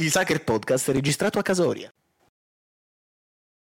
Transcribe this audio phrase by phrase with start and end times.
[0.00, 1.92] Il Sacher Podcast registrato a Casoria.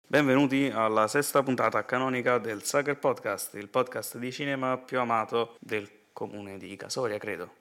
[0.07, 5.89] Benvenuti alla sesta puntata canonica del Sacher Podcast, il podcast di cinema più amato del
[6.13, 7.56] comune di Casoria, credo.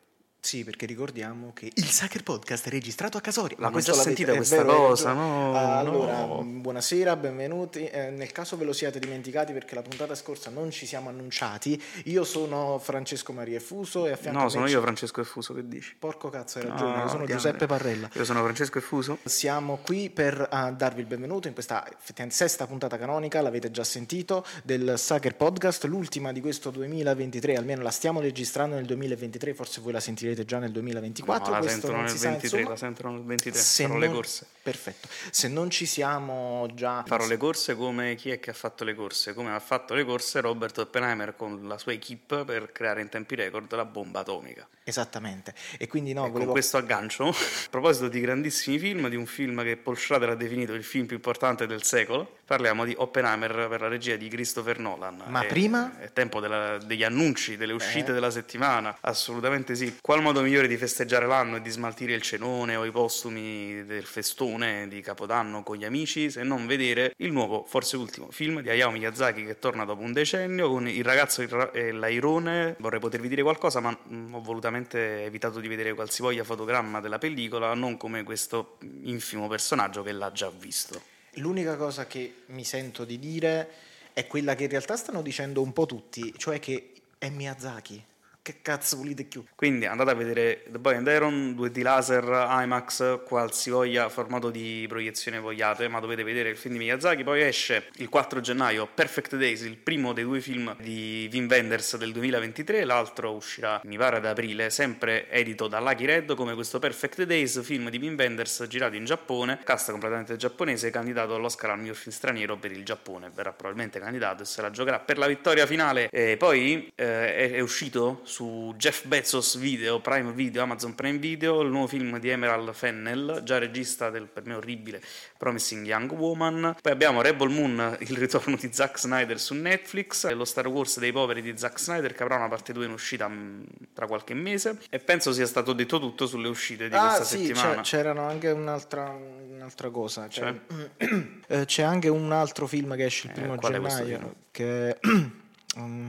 [0.46, 3.56] Sì, perché ricordiamo che il Sacher Podcast è registrato a Casoria.
[3.56, 6.44] Già l'avete- sentita questa vero, cosa, no, allora, no.
[6.44, 7.84] buonasera, benvenuti.
[7.84, 11.82] Eh, nel caso ve lo siate dimenticati perché la puntata scorsa non ci siamo annunciati,
[12.04, 15.96] io sono Francesco Maria Fuso e a fianco No, sono io Francesco Effuso, che dici?
[15.98, 17.26] Porco cazzo, hai No, ragione, io sono.
[17.26, 18.08] Giuseppe Parrella.
[18.12, 19.18] Io sono Francesco Effuso.
[19.24, 21.84] Siamo qui per ah, darvi il benvenuto in questa
[22.28, 27.90] sesta puntata canonica, l'avete già sentito, del Sucker Podcast, l'ultima di questo 2023, almeno la
[27.90, 31.52] stiamo registrando nel 2023, forse voi la sentirete già nel 2024.
[31.52, 32.70] No, la sentono non nel si sa, 23, insomma.
[32.74, 34.46] la sentono nel 23, Se farò le non- corse.
[34.66, 35.08] Perfetto.
[35.30, 37.04] Se non ci siamo già...
[37.06, 39.32] Farò le corse come chi è che ha fatto le corse?
[39.32, 43.36] Come ha fatto le corse Robert Oppenheimer con la sua equipe per creare in tempi
[43.36, 44.66] record la bomba atomica.
[44.82, 45.54] Esattamente.
[45.78, 46.44] E quindi no, E volevo...
[46.46, 47.34] Con questo aggancio, a
[47.70, 51.14] proposito di grandissimi film, di un film che Paul Schrader ha definito il film più
[51.16, 55.22] importante del secolo, parliamo di Oppenheimer per la regia di Christopher Nolan.
[55.28, 55.98] Ma È- prima?
[56.00, 58.14] È tempo della- degli annunci, delle uscite Eh.
[58.14, 59.96] della settimana, assolutamente sì.
[60.00, 64.02] Qual modo migliore di festeggiare l'anno e di smaltire il cenone o i postumi del
[64.02, 68.68] festone di Capodanno con gli amici se non vedere il nuovo, forse ultimo, film di
[68.68, 72.74] Hayao Miyazaki che torna dopo un decennio con Il ragazzo e l'airone.
[72.80, 77.72] Vorrei potervi dire qualcosa, ma mm, ho volutamente evitato di vedere qualsivoglia fotogramma della pellicola,
[77.74, 81.00] non come questo infimo personaggio che l'ha già visto.
[81.34, 83.70] L'unica cosa che mi sento di dire
[84.12, 88.02] è quella che in realtà stanno dicendo un po' tutti, cioè che è Miyazaki.
[88.46, 89.44] Che cazzo volete più?
[89.56, 92.22] Quindi andate a vedere The Boy and Iron, 2D laser,
[92.62, 97.24] IMAX, qualsivoglia formato di proiezione vogliate, ma dovete vedere il film di Miyazaki.
[97.24, 101.96] Poi esce il 4 gennaio Perfect Days, il primo dei due film di Wim Wenders
[101.96, 106.78] del 2023, l'altro uscirà mi pare ad aprile, sempre edito da Lucky Red come questo
[106.78, 111.80] Perfect Days, film di Wim Wenders girato in Giappone, cast completamente giapponese, candidato all'Oscar al
[111.80, 115.26] miglior film straniero per il Giappone, verrà probabilmente candidato e se la giocherà per la
[115.26, 116.08] vittoria finale.
[116.12, 121.62] E poi eh, è, è uscito su Jeff Bezos Video, Prime Video, Amazon Prime Video,
[121.62, 125.00] il nuovo film di Emerald Fennell, già regista del per me orribile
[125.38, 126.76] Promising Young Woman.
[126.82, 130.98] Poi abbiamo Rebel Moon, il ritorno di Zack Snyder su Netflix, e lo Star Wars
[130.98, 133.64] dei poveri di Zack Snyder che avrà una parte 2 in uscita mh,
[133.94, 134.80] tra qualche mese.
[134.90, 137.76] E penso sia stato detto tutto sulle uscite di ah questa sì, settimana.
[137.76, 139.16] c'è- c'erano anche un'altra,
[139.48, 140.28] un'altra cosa.
[140.28, 141.08] Cioè, Cioè?
[141.46, 145.32] eh, c'è anche un altro film che esce il Eh, primo questo gennaio che um,
[145.80, 146.08] mm,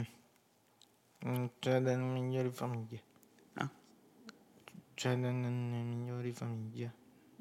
[1.60, 3.02] c'è delle migliori famiglie.
[3.56, 3.70] Ah,
[4.94, 6.94] C'è delle migliori famiglie.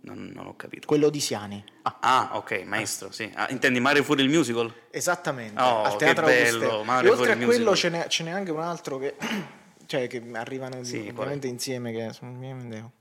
[0.03, 0.87] non, non ho capito.
[0.87, 1.65] Quello di Siani.
[1.83, 3.31] Ah, Ah, ok, maestro, sì.
[3.35, 4.73] Ah, intendi Mare fuori il musical?
[4.91, 5.61] esattamente.
[5.61, 6.85] Oh, al che Teatro bello.
[6.85, 9.17] Mare E oltre a fuori il quello ce n'è, ce n'è anche un altro che,
[9.87, 12.93] cioè, che arrivano Sì, ovviamente insieme che sono miei Mendeo.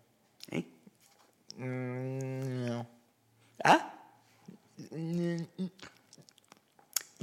[0.50, 0.66] Eh?
[1.59, 2.90] Mm, no.
[3.58, 3.91] Ah?
[4.96, 5.41] Mm,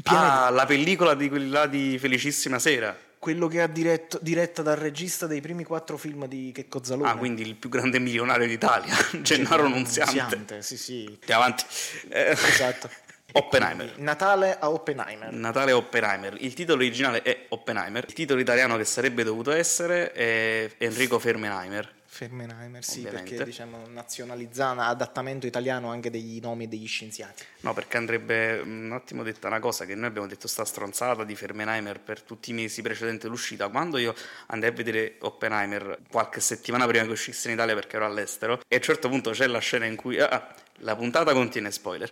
[0.05, 2.97] Ah, la pellicola di quelli là di Felicissima Sera.
[3.22, 7.09] Quello che ha diretto, diretta dal regista dei primi quattro film di Checco Zalone.
[7.09, 10.19] Ah, quindi il più grande milionario d'Italia, Gennaro Nunziante.
[10.19, 11.19] Nunziante, sì, sì.
[11.21, 11.65] Andiamo avanti.
[12.09, 12.91] Eh, Esatto.
[13.34, 13.97] Oppenheimer.
[13.99, 15.32] Natale a Oppenheimer.
[15.32, 16.37] Natale Oppenheimer.
[16.41, 18.05] Il titolo originale è Oppenheimer.
[18.09, 22.00] Il titolo italiano che sarebbe dovuto essere è Enrico Fermenheimer.
[22.22, 23.31] Fermenheimer, sì, Ovviamente.
[23.31, 27.43] perché diciamo nazionalizzata, adattamento italiano anche degli nomi degli scienziati.
[27.60, 31.34] No, perché andrebbe un attimo detta una cosa che noi abbiamo detto sta stronzata di
[31.34, 33.69] Fermenheimer per tutti i mesi precedenti all'uscita.
[33.69, 34.15] Quando io
[34.47, 38.75] andai a vedere Oppenheimer qualche settimana prima che uscisse in Italia perché ero all'estero, e
[38.75, 42.11] a un certo punto c'è la scena in cui ah, la puntata contiene spoiler.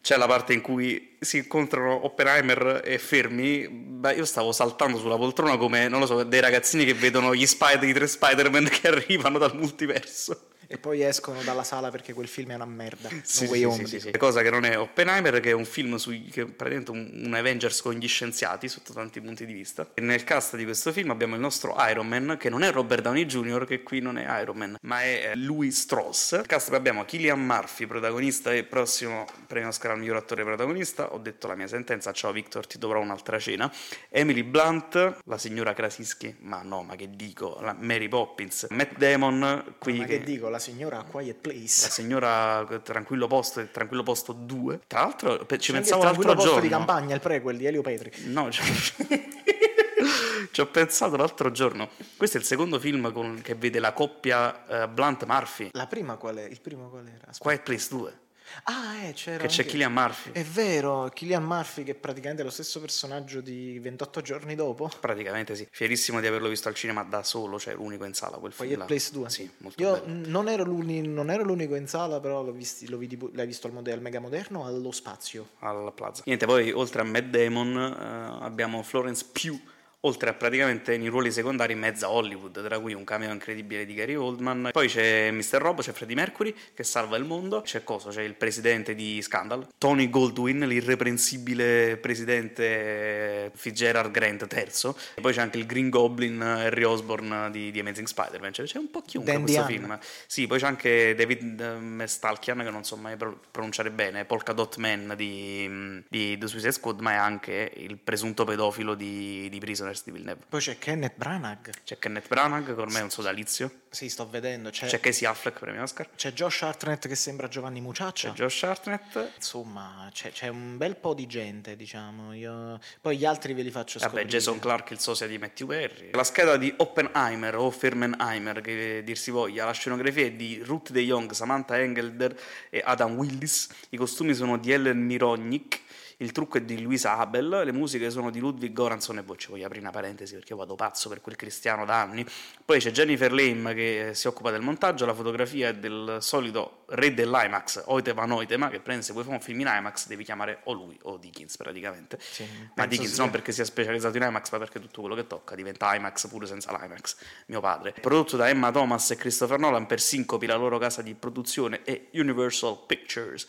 [0.00, 3.93] C'è la parte in cui si incontrano Oppenheimer e Fermi.
[4.04, 7.46] Beh, io stavo saltando sulla poltrona come, non lo so, dei ragazzini che vedono gli
[7.46, 10.48] Spider, i tre Spider-Man che arrivano dal multiverso.
[10.74, 13.08] E poi escono dalla sala perché quel film è una merda.
[13.22, 13.86] Sì, no Way sì, Home.
[13.86, 14.10] sì, sì.
[14.10, 17.32] Cosa che non è Oppenheimer, che è un film sui, che è praticamente un, un
[17.32, 19.88] Avengers con gli scienziati sotto tanti punti di vista.
[19.94, 23.02] E nel cast di questo film abbiamo il nostro Iron Man, che non è Robert
[23.02, 26.32] Downey Jr., che qui non è Iron Man, ma è Louis Strauss.
[26.32, 31.14] Nel cast abbiamo Killian Murphy, protagonista e prossimo premio Oscar al miglior attore protagonista.
[31.14, 33.72] Ho detto la mia sentenza, ciao Victor, ti dovrò un'altra cena.
[34.08, 38.66] Emily Blunt, la signora Krasinski, ma no, ma che dico, la Mary Poppins.
[38.70, 41.90] Matt Damon, qui Ma che dico, la signora Quiet la Place.
[41.90, 44.80] signora Tranquillo Posto e Tranquillo Posto 2.
[44.86, 46.62] Tra l'altro, pe- ci C'è pensavo l'altro tranquillo posto giorno.
[46.62, 48.10] di campagna, il prequel di Elio Petri.
[48.32, 48.62] No, ci...
[50.50, 51.88] ci ho pensato l'altro giorno.
[52.16, 55.68] Questo è il secondo film con- che vede la coppia eh, Blunt-Murphy.
[55.72, 56.44] La prima qual è?
[56.44, 57.16] Il primo qual era?
[57.28, 57.38] Aspetta.
[57.40, 58.18] Quiet Place 2.
[58.64, 60.30] Ah, eh, c'era che c'è anche- Killian Murphy.
[60.32, 64.90] È vero, Killian Murphy che è praticamente lo stesso personaggio di 28 giorni dopo.
[65.00, 65.66] Praticamente sì.
[65.70, 68.78] Fierissimo di averlo visto al cinema da solo, cioè l'unico in sala quel film.
[68.78, 68.84] Là.
[68.84, 69.28] Place 2.
[69.30, 70.28] Sì, molto Io bello.
[70.28, 73.72] non ero, non ero l'unico in sala, però l'ho visti- lo vidi l'hai visto al,
[73.72, 75.48] mode- al Mega Moderno o allo spazio?
[75.60, 76.22] alla Plaza.
[76.26, 79.58] Niente, poi oltre a Matt Damon eh, abbiamo Florence Pugh,
[80.04, 84.14] oltre a praticamente nei ruoli secondari mezza Hollywood, tra cui un cameo incredibile di Gary
[84.14, 84.70] Oldman.
[84.72, 85.58] Poi c'è Mr.
[85.58, 89.66] Robo, c'è Freddie Mercury che salva il mondo, c'è Coso, c'è il presidente di Scandal,
[89.78, 96.82] Tony Goldwyn, l'irreprensibile presidente Fitzgerald Grant III, e poi c'è anche il Green Goblin Harry
[96.82, 99.78] Osborn di, di Amazing Spider-Man, cioè, c'è un po' chiunque in Dandy questo Ann.
[99.78, 99.98] film.
[100.26, 104.76] Sì, poi c'è anche David Mestalkian, che non so mai pro- pronunciare bene, Polka Dot
[104.76, 109.58] Man di, di The Suicide Squad, ma è anche il presunto pedofilo di, di
[109.94, 110.40] Prisoners di Villeneuve.
[110.48, 111.70] Poi c'è Kenneth Branagh.
[111.84, 113.82] C'è Kenneth Branagh, che ormai è un sodalizio.
[113.90, 114.70] Sì, sto vedendo.
[114.70, 116.08] C'è, C'è Casey Affleck, premio Oscar.
[116.16, 118.30] c'è Josh Hartnett che sembra Giovanni C'è Muciaccia.
[118.30, 119.30] Josh Hartnett.
[119.36, 122.34] Insomma, c'è, c'è un bel po' di gente, diciamo.
[122.34, 122.78] Io...
[123.00, 124.28] Poi gli altri ve li faccio Vabbè, scoprire.
[124.28, 126.10] Jason Clark, il sosia di Matthew Perry.
[126.12, 129.64] La scheda di Oppenheimer o Firmenheimer, che dir si voglia.
[129.64, 132.36] La scenografia è di Ruth De Jong, Samantha Engelder
[132.70, 133.68] e Adam Willis.
[133.90, 135.82] I costumi sono di Ellen Mirognick.
[136.18, 139.48] Il trucco è di Luisa Abel, le musiche sono di Ludwig Goranson e poi ci
[139.48, 142.24] voglio aprire una parentesi perché io vado pazzo per quel cristiano da anni.
[142.64, 147.14] Poi c'è Jennifer Lame che si occupa del montaggio, la fotografia è del solito re
[147.14, 150.98] dell'IMAX, Oitema, che prende se vuoi fare un film in IMAX devi chiamare o lui
[151.02, 152.18] o Dickens praticamente.
[152.20, 155.26] Sì, Ma Dickens sia- non perché sia specializzato in IMAX, ma perché tutto quello che
[155.26, 157.92] tocca diventa IMAX pure senza l'IMAX, mio padre.
[158.00, 162.08] Prodotto da Emma Thomas e Christopher Nolan per Sincopi, la loro casa di produzione, e
[162.12, 163.46] Universal Pictures.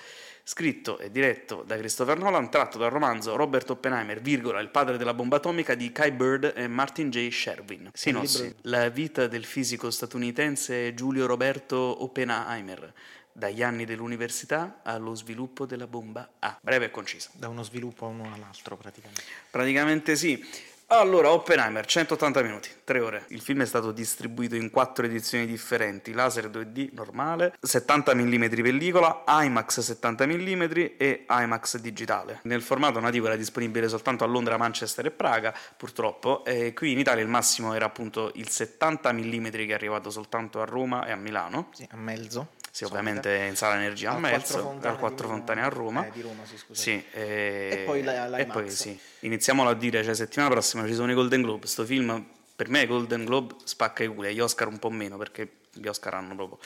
[0.47, 5.15] Scritto e diretto da Christopher Nolan, tratto dal romanzo Robert Oppenheimer, virgola, il padre della
[5.15, 7.29] bomba atomica di Kai Bird e Martin J.
[7.29, 7.89] Sherwin.
[7.91, 12.93] Sinossi, la vita del fisico statunitense Giulio Roberto Oppenheimer,
[13.31, 16.59] dagli anni dell'università allo sviluppo della bomba A.
[16.61, 17.31] Breve e concisa.
[17.33, 19.23] Da uno sviluppo a uno all'altro, praticamente.
[19.49, 20.45] Praticamente sì.
[20.89, 23.25] Allora, Oppenheimer, 180 minuti, 3 ore.
[23.29, 29.23] Il film è stato distribuito in quattro edizioni differenti, laser 2D normale, 70 mm pellicola,
[29.27, 30.63] IMAX 70 mm
[30.97, 32.39] e IMAX digitale.
[32.43, 36.99] Nel formato nativo era disponibile soltanto a Londra, Manchester e Praga, purtroppo, e qui in
[36.99, 41.11] Italia il massimo era appunto il 70 mm che è arrivato soltanto a Roma e
[41.11, 41.69] a Milano.
[41.73, 42.49] Sì, a mezzo.
[42.75, 45.35] Sì, ovviamente in sala energia a mezzo, Quattro Fontane al Quattro di Roma.
[45.37, 46.05] Fontane a Roma.
[46.07, 46.57] Eh, di Roma, sì.
[46.71, 48.51] Sì, e, E poi la- e l'IMAX.
[48.51, 48.99] poi sì.
[49.19, 52.85] Iniziamolo a dire, cioè settimana prossima ci sono i Golden Globe, sto film per me
[52.85, 56.59] Golden Globe spacca i culi, gli Oscar un po' meno perché gli Oscar hanno proprio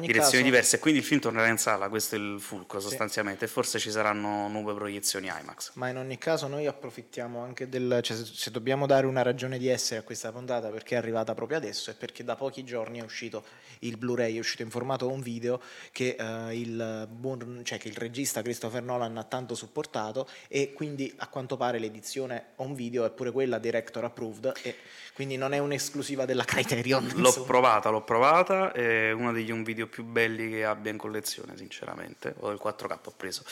[0.00, 3.44] direzioni caso- diverse e quindi il film tornerà in sala, questo è il fulcro sostanzialmente
[3.44, 5.72] e forse ci saranno nuove proiezioni IMAX.
[5.74, 8.00] Ma in ogni caso noi approfittiamo anche del...
[8.02, 11.58] Cioè, se, dobbiamo dare una ragione di essere a questa puntata perché è arrivata proprio
[11.58, 13.44] adesso è perché da pochi giorni è uscito
[13.80, 15.60] il Blu-ray, è uscito in formato home video
[15.92, 21.12] che, eh, il, buon, cioè, che il regista Christopher Nolan ha tanto supportato e quindi
[21.18, 24.76] a quanto pare l'edizione home video è pure quella director approved e
[25.12, 27.10] quindi non è un'esclusiva della Criterion.
[27.14, 27.46] L'ho insomma.
[27.46, 32.34] provata, l'ho provata, è uno degli un video più belli che abbia in collezione, sinceramente.
[32.38, 33.44] Ho il 4K ho preso.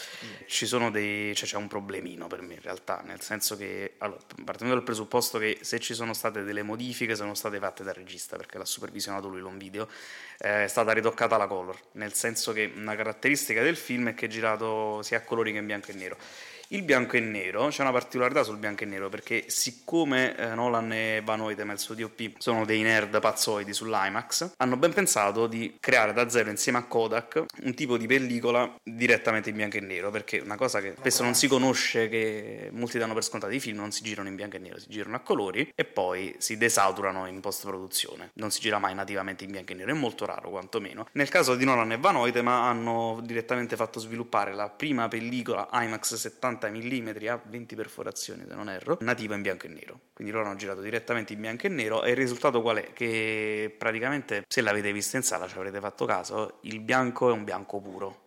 [0.46, 1.34] Ci sono dei.
[1.34, 3.94] cioè c'è un problemino per me in realtà, nel senso che.
[3.98, 7.94] Allora, partendo dal presupposto che se ci sono state delle modifiche sono state fatte dal
[7.94, 9.88] regista, perché l'ha supervisionato lui l'on video,
[10.38, 14.26] eh, è stata ritoccata la color, nel senso che una caratteristica del film è che
[14.26, 16.16] è girato sia a colori che in bianco e nero.
[16.74, 20.92] Il bianco e nero, c'è una particolarità sul bianco e nero perché siccome eh, Nolan
[20.92, 25.76] e Van Hoytema, il suo DOP, sono dei nerd pazzoidi sull'IMAX, hanno ben pensato di
[25.78, 30.10] creare da zero insieme a Kodak un tipo di pellicola direttamente in bianco e nero
[30.10, 33.76] perché una cosa che spesso non si conosce, che molti danno per scontato, i film
[33.76, 37.26] non si girano in bianco e nero, si girano a colori e poi si desaturano
[37.26, 38.31] in post-produzione.
[38.32, 41.06] Non si gira mai nativamente in bianco e nero, è molto raro quantomeno.
[41.12, 46.14] Nel caso di Nolan e Van Hoytema hanno direttamente fatto sviluppare la prima pellicola IMAX
[46.14, 50.00] 70 mm a 20 perforazioni se non erro, nativa in bianco e nero.
[50.12, 52.92] Quindi loro hanno girato direttamente in bianco e nero e il risultato qual è?
[52.92, 57.44] Che praticamente se l'avete vista in sala ci avrete fatto caso, il bianco è un
[57.44, 58.22] bianco puro.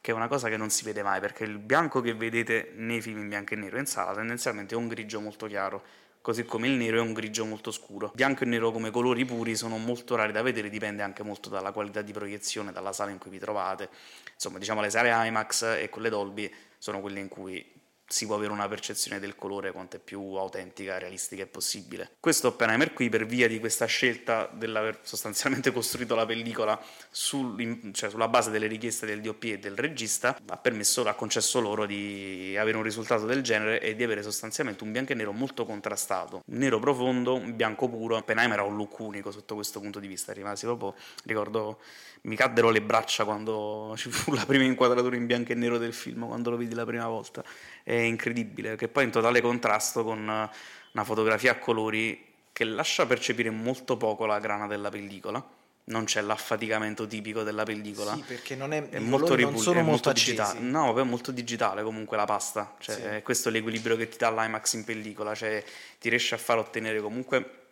[0.00, 3.00] Che è una cosa che non si vede mai, perché il bianco che vedete nei
[3.00, 5.82] film in bianco e nero in sala tendenzialmente è un grigio molto chiaro,
[6.20, 8.12] così come il nero è un grigio molto scuro.
[8.14, 11.72] Bianco e nero come colori puri sono molto rari da vedere, dipende anche molto dalla
[11.72, 13.88] qualità di proiezione, dalla sala in cui vi trovate.
[14.34, 17.76] Insomma, diciamo le sale IMAX e quelle Dolby sono quelle in cui
[18.08, 22.12] si può avere una percezione del colore quanto è più autentica e realistica è possibile.
[22.18, 28.08] Questo Oppenheimer qui, per via di questa scelta dell'aver sostanzialmente costruito la pellicola sul, cioè
[28.08, 32.56] sulla base delle richieste del DOP e del regista, ha permesso, ha concesso loro di
[32.58, 36.42] avere un risultato del genere e di avere sostanzialmente un bianco e nero molto contrastato,
[36.46, 38.16] nero profondo, bianco puro.
[38.16, 41.80] Oppenheimer ha un look unico sotto questo punto di vista, rimasi proprio, ricordo,
[42.22, 45.92] mi caddero le braccia quando ci fu la prima inquadratura in bianco e nero del
[45.92, 47.44] film, quando lo vidi la prima volta
[47.88, 53.06] è incredibile, che poi è in totale contrasto con una fotografia a colori che lascia
[53.06, 55.56] percepire molto poco la grana della pellicola.
[55.84, 58.14] Non c'è l'affaticamento tipico della pellicola.
[58.14, 60.58] Sì, perché non è, è molto ripulito, è molto digitale.
[60.60, 62.74] No, è molto digitale comunque la pasta.
[62.78, 63.22] Cioè, Sì.
[63.22, 65.64] Questo è l'equilibrio che ti dà l'IMAX in pellicola, cioè
[65.98, 67.67] ti riesce a far ottenere comunque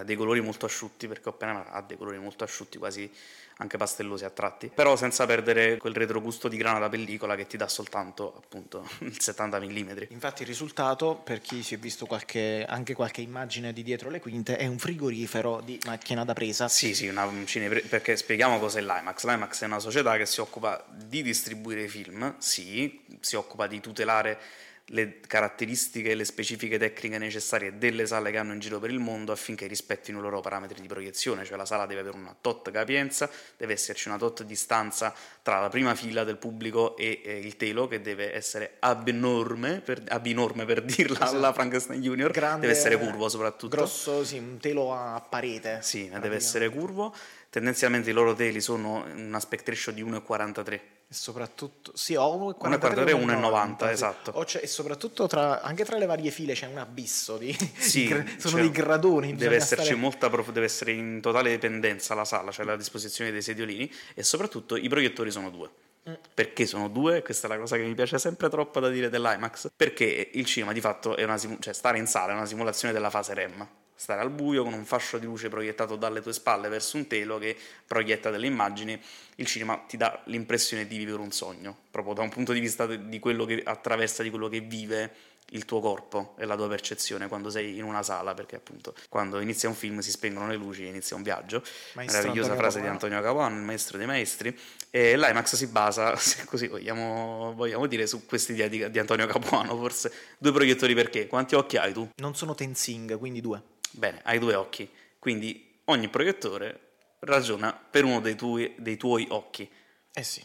[0.00, 3.10] eh, dei colori molto asciutti, perché Oppenheimer ha dei colori molto asciutti, quasi
[3.58, 7.56] anche pastellosi a tratti, però senza perdere quel retrogusto di grana da pellicola che ti
[7.56, 9.90] dà soltanto appunto il 70 mm.
[10.08, 14.20] Infatti il risultato, per chi si è visto qualche- anche qualche immagine di dietro le
[14.20, 16.68] quinte, è un frigorifero di macchina da presa.
[16.68, 19.24] Sì, sì, una cinepre- perché spieghiamo cos'è l'IMAX.
[19.24, 24.38] L'IMAX è una società che si occupa di distribuire film, sì, si occupa di tutelare
[24.86, 28.98] le caratteristiche e le specifiche tecniche necessarie delle sale che hanno in giro per il
[28.98, 32.70] mondo affinché rispettino i loro parametri di proiezione, cioè la sala deve avere una tot
[32.70, 37.56] capienza, deve esserci una tot distanza tra la prima fila del pubblico e eh, il
[37.56, 41.36] telo che deve essere abnorme, per, abinorme per dirla Esatto.
[41.36, 43.76] alla Frankenstein Junior, Grande, deve essere curvo soprattutto.
[43.76, 45.78] Grosso, sì, un telo a parete.
[45.82, 47.14] Sì, deve essere curvo.
[47.50, 50.80] Tendenzialmente i loro teli sono un aspect ratio di 1,43.
[51.12, 53.92] E soprattutto, sì, ho 1,43 1,43 e 1,90, 1,90, sì.
[53.92, 54.46] esatto.
[54.62, 58.54] E soprattutto tra, anche tra le varie file c'è un abisso di, Sì, di sono
[58.54, 59.36] cioè, dei gradoni.
[59.36, 63.30] Deve esserci stare- molta prof- deve essere in totale dipendenza la sala, cioè la disposizione
[63.30, 65.68] dei sediolini e soprattutto i proiettori sono due.
[66.08, 66.14] Mm.
[66.32, 67.20] Perché sono due?
[67.20, 69.68] Questa è la cosa che mi piace sempre troppo da dire dell'IMAX.
[69.76, 72.94] Perché il cinema di fatto è una simu- cioè stare in sala è una simulazione
[72.94, 73.68] della fase REM.
[74.02, 77.38] Stare al buio con un fascio di luce proiettato dalle tue spalle verso un telo
[77.38, 77.56] che
[77.86, 79.00] proietta delle immagini,
[79.36, 82.84] il cinema ti dà l'impressione di vivere un sogno, proprio da un punto di vista
[82.84, 85.14] di quello che attraversa, di quello che vive
[85.50, 89.38] il tuo corpo e la tua percezione quando sei in una sala, perché appunto quando
[89.38, 91.62] inizia un film si spengono le luci e inizia un viaggio.
[91.92, 92.92] Maestro Meravigliosa frase di Capuano.
[92.92, 94.58] Antonio Capuano, il maestro dei maestri.
[94.90, 99.28] E l'IMAX si basa, se così vogliamo, vogliamo dire, su questa idea di, di Antonio
[99.28, 100.12] Capuano, forse.
[100.38, 101.28] Due proiettori perché?
[101.28, 102.08] Quanti occhi hai tu?
[102.16, 103.71] Non sono tensing, quindi due.
[103.92, 109.68] Bene, hai due occhi, quindi ogni proiettore ragiona per uno dei tuoi, dei tuoi occhi.
[110.12, 110.44] Eh sì.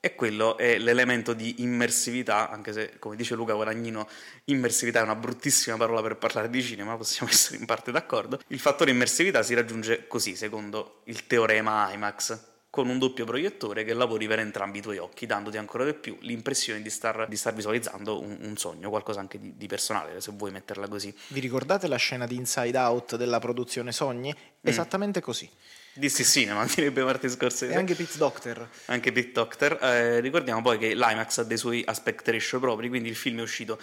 [0.00, 4.08] E quello è l'elemento di immersività, anche se, come dice Luca Guadagnino,
[4.44, 8.40] immersività è una bruttissima parola per parlare di cinema, possiamo essere in parte d'accordo.
[8.48, 13.94] Il fattore immersività si raggiunge così, secondo il teorema IMAX, con un doppio proiettore che
[13.94, 17.54] lavori per entrambi i tuoi occhi, dandoti ancora di più l'impressione di star, di star
[17.54, 21.14] visualizzando un, un sogno, qualcosa anche di, di personale, se vuoi metterla così.
[21.28, 24.32] Vi ricordate la scena di Inside Out della produzione Sogni?
[24.32, 24.68] Mm.
[24.68, 25.48] Esattamente così.
[25.94, 27.72] Dissi cinema, direbbe Martin Scorsese.
[27.72, 28.68] E anche Pete Doctor.
[28.84, 29.78] anche Pit Doctor.
[29.82, 33.42] Eh, ricordiamo poi che l'IMAX ha dei suoi aspect ratio propri, quindi il film è
[33.42, 33.80] uscito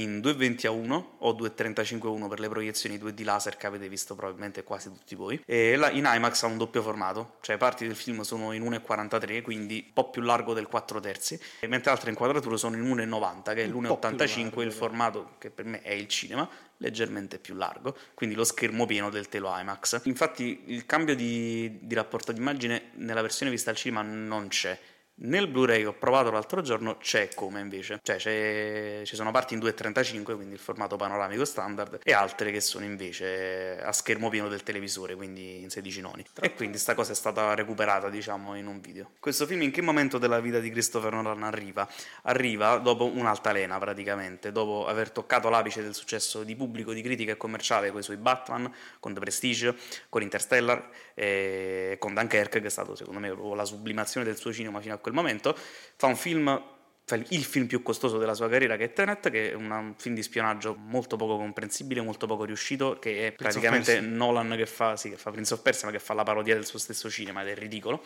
[0.00, 3.88] in 2.20 a 1 o 2.35 a 1 per le proiezioni 2D laser che avete
[3.88, 5.40] visto probabilmente quasi tutti voi.
[5.46, 9.42] E la- in IMAX ha un doppio formato, cioè parti del film sono in 1.43,
[9.42, 11.38] quindi un po' più largo del 4 terzi,
[11.68, 15.34] mentre altre inquadrature sono in 1.90, che è Un po' più l'1.85, largo, il formato
[15.38, 16.48] che per me è il cinema,
[16.78, 20.02] leggermente più largo, quindi lo schermo pieno del telo IMAX.
[20.04, 24.78] Infatti il cambio di, di rapporto d'immagine nella versione vista al cinema non c'è.
[25.18, 29.54] Nel Blu-ray che ho provato l'altro giorno c'è come invece, cioè c'è- ci sono parti
[29.54, 34.48] in 2.35, quindi il formato panoramico standard, e altre che sono invece a schermo pieno
[34.48, 36.22] del televisore, quindi in 16 noni.
[36.42, 39.12] E quindi sta cosa è stata recuperata, diciamo, in un video.
[39.18, 41.88] Questo film in che momento della vita di Christopher Nolan arriva?
[42.24, 47.36] Arriva dopo un'altalena praticamente, dopo aver toccato l'apice del successo di pubblico, di critica e
[47.38, 48.70] commerciale con i suoi Batman,
[49.00, 49.74] con The Prestige,
[50.10, 54.82] con Interstellar e con Dunkirk, che è stato secondo me la sublimazione del suo cinema
[54.82, 55.56] fino a quel momento,
[55.96, 56.74] fa un film
[57.08, 60.14] il- il film più costoso della sua carriera che è Tenet, che è un film
[60.14, 64.00] di spionaggio molto poco comprensibile, molto poco riuscito, che è Prince praticamente.
[64.00, 66.66] Nolan che fa, sì, che fa Prince of Persia, ma che fa la parodia del
[66.66, 68.02] suo stesso cinema ed è ridicolo.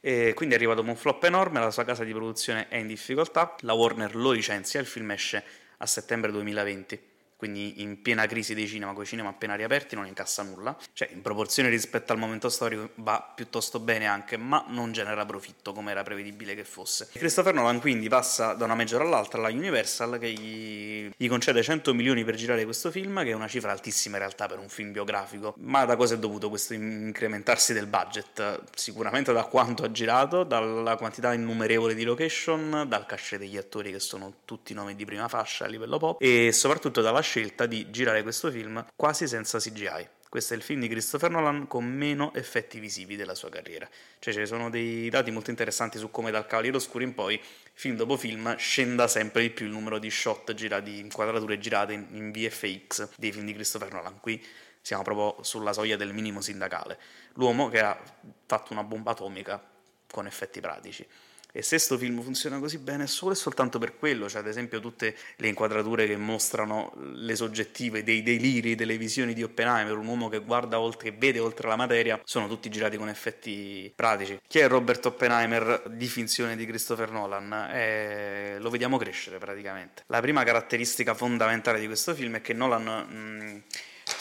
[0.00, 3.54] E quindi arriva dopo un flop enorme, la sua casa di produzione è in difficoltà,
[3.60, 5.44] la Warner lo licenzia, il film esce
[5.78, 7.00] a settembre 2020.
[7.42, 11.08] Quindi in piena crisi dei cinema, con i cinema appena riaperti, non incassa nulla, cioè
[11.12, 15.90] in proporzione rispetto al momento storico va piuttosto bene anche, ma non genera profitto come
[15.90, 17.08] era prevedibile che fosse.
[17.12, 21.92] Christopher Nolan quindi passa da una major all'altra alla Universal che gli, gli concede 100
[21.94, 24.92] milioni per girare questo film, che è una cifra altissima in realtà per un film
[24.92, 28.60] biografico, ma da cosa è dovuto questo incrementarsi del budget?
[28.76, 33.98] Sicuramente da quanto ha girato, dalla quantità innumerevole di location, dal cachet degli attori che
[33.98, 38.22] sono tutti nomi di prima fascia a livello pop e soprattutto dalla scelta di girare
[38.22, 40.06] questo film quasi senza CGI.
[40.28, 43.88] Questo è il film di Christopher Nolan con meno effetti visivi della sua carriera.
[44.18, 47.40] Cioè, ci sono dei dati molto interessanti su come dal Cavaliere Oscuro in poi,
[47.72, 52.32] film dopo film, scenda sempre di più il numero di shot girati, inquadrature girate in,
[52.32, 54.20] VFX dei film di Christopher Nolan.
[54.20, 54.42] Qui
[54.82, 56.98] siamo proprio sulla soglia del minimo sindacale.
[57.34, 57.98] L'uomo che ha
[58.44, 59.62] fatto una bomba atomica
[60.10, 61.06] con effetti pratici.
[61.54, 64.46] E se sto film funziona così bene è solo e soltanto per quello, cioè ad
[64.46, 70.06] esempio tutte le inquadrature che mostrano le soggettive dei deliri, delle visioni di Oppenheimer, un
[70.06, 74.40] uomo che guarda oltre, che vede oltre la materia, sono tutti girati con effetti pratici.
[74.48, 77.68] Chi è Robert Oppenheimer di finzione di Christopher Nolan?
[77.70, 80.04] Eh, lo vediamo crescere praticamente.
[80.06, 82.84] La prima caratteristica fondamentale di questo film è che Nolan...
[82.84, 83.62] Mh,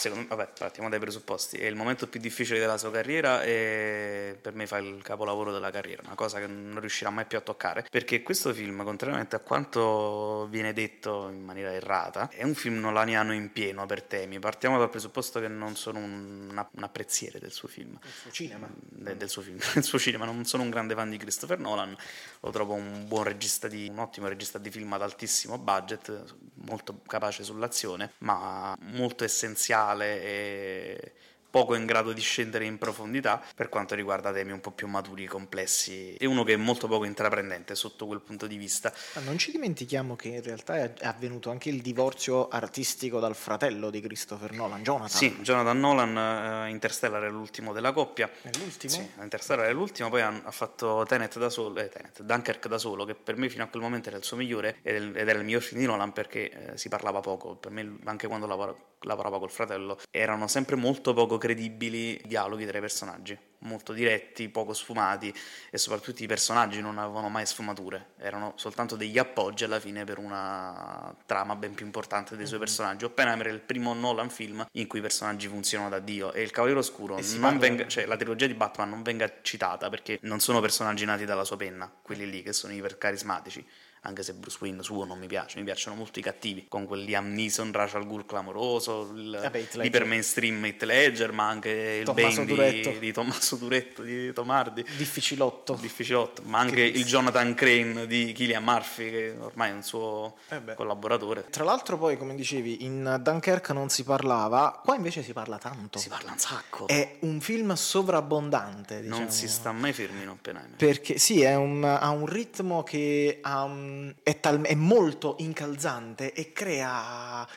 [0.02, 4.36] secondo me, vabbè, partiamo dai presupposti, è il momento più difficile della sua carriera e
[4.42, 7.42] per me fa il capolavoro della carriera, una cosa che non riuscirà mai più a
[7.42, 12.80] toccare, perché questo film, contrariamente a quanto viene detto in maniera errata, è un film
[12.80, 14.40] nolaniano in pieno per temi.
[14.40, 18.00] Partiamo dal presupposto che non sono un, un apprezziere del suo film.
[18.02, 18.70] Del suo cinema.
[18.74, 21.96] De, del, suo film, del suo cinema, non sono un grande fan di Christopher Nolan,
[22.40, 26.24] lo trovo un buon regista di, un ottimo regista di film ad altissimo budget,
[26.66, 31.12] molto capace sull'azione, ma molto essenziale e
[31.52, 35.26] poco in grado di scendere in profondità per quanto riguarda temi un po' più maturi,
[35.26, 38.92] complessi, e uno che è molto poco intraprendente sotto quel punto di vista.
[39.16, 43.90] Ma non ci dimentichiamo che in realtà è avvenuto anche il divorzio artistico dal fratello
[43.90, 45.10] di Christopher Nolan, Jonathan.
[45.10, 48.30] Sì, Jonathan Nolan, uh, Interstellar è l'ultimo della coppia.
[48.42, 48.94] È l'ultimo?
[48.94, 53.04] Sì, Interstellar è l'ultimo, poi ha, fatto Tenet da solo, eh, Tenet, Dunkirk da solo,
[53.04, 55.62] che per me fino a quel momento era il suo migliore ed era il miglior
[55.62, 59.52] film di Nolan perché eh, si parlava poco, per me anche quando lavora, lavorava col
[59.52, 65.34] fratello erano sempre molto poco credibili dialoghi tra i personaggi, molto diretti, poco sfumati
[65.70, 70.20] e soprattutto i personaggi non avevano mai sfumature, erano soltanto degli appoggi alla fine per
[70.20, 72.68] una trama ben più importante dei suoi mm-hmm.
[72.68, 73.06] personaggi.
[73.06, 76.52] Oppenheimer è il primo Nolan film in cui i personaggi funzionano da Dio e il
[76.52, 77.18] Cavaliere Oscuro,
[77.58, 81.44] venga, cioè la trilogia di Batman non venga citata perché non sono personaggi nati dalla
[81.44, 83.66] sua penna, quelli lì che sono iper carismatici
[84.04, 87.04] anche se Bruce Wayne suo non mi piace, mi piacciono molto i cattivi, con quel
[87.04, 93.00] Liam Neeson, Rachel Ghoul clamoroso, l'iper mainstream Heath Ledger, ma anche il Tommaso Bane di,
[93.00, 94.84] di, Tommaso Duretto, di Tomardi.
[94.98, 95.78] Difficilotto.
[95.80, 100.74] Difficilotto, ma anche il Jonathan Crane di Killian Murphy, che ormai è un suo eh
[100.74, 101.46] collaboratore.
[101.52, 106.00] Tra l'altro poi, come dicevi, in Dunkirk non si parlava, qua invece si parla tanto.
[106.00, 106.88] Si parla un sacco.
[106.88, 109.20] È un film sovrabbondante, diciamo.
[109.20, 110.76] Non si sta mai fermi in Oppenheimer.
[110.76, 113.91] Perché sì, un, ha un ritmo che ha un
[114.24, 117.48] è, tal- è molto incalzante e crea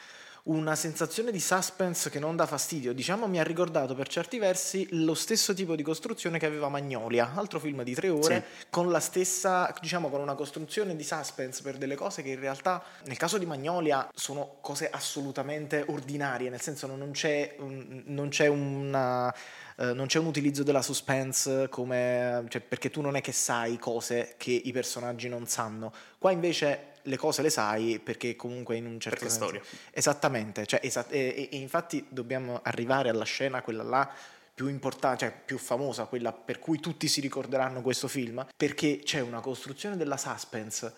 [0.45, 2.93] una sensazione di suspense che non dà fastidio.
[2.93, 7.33] Diciamo, mi ha ricordato per certi versi lo stesso tipo di costruzione che aveva Magnolia,
[7.35, 8.67] altro film di tre ore, sì.
[8.69, 12.83] con la stessa, diciamo, con una costruzione di suspense per delle cose che in realtà,
[13.07, 19.35] nel caso di Magnolia, sono cose assolutamente ordinarie, nel senso non c'è, non c'è una
[19.77, 23.77] eh, non c'è un utilizzo della suspense come, cioè, perché tu non è che sai
[23.77, 25.93] cose che i personaggi non sanno.
[26.19, 29.47] Qua invece le cose le sai perché comunque in un certo perché senso...
[29.47, 29.63] storia.
[29.91, 34.11] Esattamente, cioè, esat- e, e, infatti dobbiamo arrivare alla scena, quella là
[34.55, 39.21] più importante, cioè più famosa, quella per cui tutti si ricorderanno questo film, perché c'è
[39.21, 40.95] una costruzione della suspense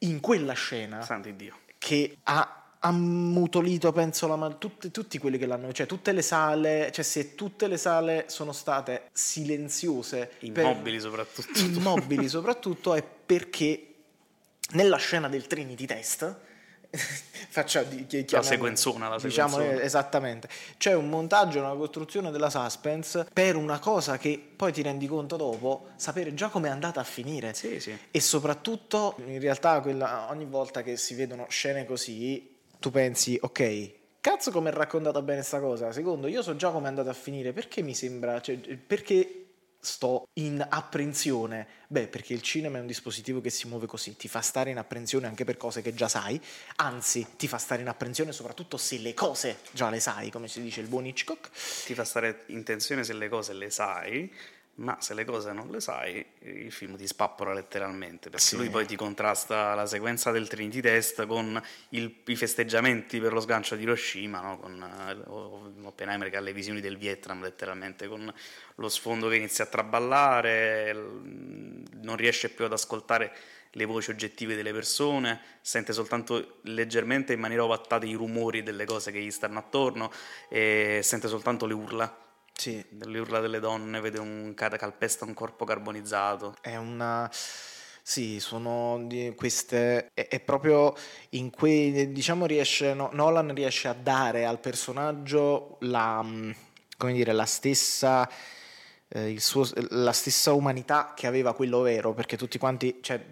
[0.00, 1.58] in quella scena Santi Dio.
[1.76, 7.04] che ha ammutolito, penso, la, tutti, tutti quelli che l'hanno, cioè tutte le sale, cioè
[7.04, 13.87] se tutte le sale sono state silenziose, immobili per, soprattutto, immobili soprattutto è perché
[14.70, 16.36] nella scena del Trinity Test
[17.50, 19.82] faccia di, la sequenzona, la diciamo sequenzona.
[19.82, 25.06] esattamente c'è un montaggio, una costruzione della suspense per una cosa che poi ti rendi
[25.06, 27.96] conto dopo sapere già come è andata a finire sì, sì.
[28.10, 33.92] e soprattutto in realtà quella, ogni volta che si vedono scene così tu pensi, ok,
[34.20, 35.92] cazzo come è raccontata bene sta cosa.
[35.92, 37.52] Secondo, io so già come è andata a finire.
[37.52, 39.47] Perché mi sembra, cioè, perché
[39.80, 41.66] sto in apprensione?
[41.86, 44.78] Beh, perché il cinema è un dispositivo che si muove così, ti fa stare in
[44.78, 46.40] apprensione anche per cose che già sai,
[46.76, 50.60] anzi, ti fa stare in apprensione soprattutto se le cose già le sai, come si
[50.60, 51.50] dice il buon Hitchcock.
[51.86, 54.32] Ti fa stare in tensione se le cose le sai,
[54.78, 58.56] ma se le cose non le sai, il film ti spappola letteralmente, perché Sì.
[58.56, 61.60] lui poi ti contrasta la sequenza del Trinity Test con
[61.90, 64.58] il- i festeggiamenti per lo sgancio di Hiroshima, no?
[64.60, 68.32] con eh, Oppenheimer che ha le visioni del Vietnam letteralmente, con
[68.76, 73.36] lo sfondo che inizia a traballare, non riesce più ad ascoltare
[73.72, 79.10] le voci oggettive delle persone, sente soltanto leggermente in maniera ovattata i rumori delle cose
[79.10, 80.10] che gli stanno attorno
[80.48, 82.26] e sente soltanto le urla
[82.60, 86.56] Sì, delle urla delle donne, vede un ca- calpesta un corpo carbonizzato.
[86.60, 87.30] È una...
[88.02, 90.10] Sì, sono di queste...
[90.12, 90.92] È, è proprio
[91.30, 92.94] in cui, diciamo, riesce...
[92.94, 96.20] no- Nolan riesce a dare al personaggio la...
[96.22, 96.50] mm,
[96.96, 98.28] come dire, la stessa...
[99.08, 103.24] eh, il suo- la stessa umanità che aveva quello vero, perché tutti quanti, cioè,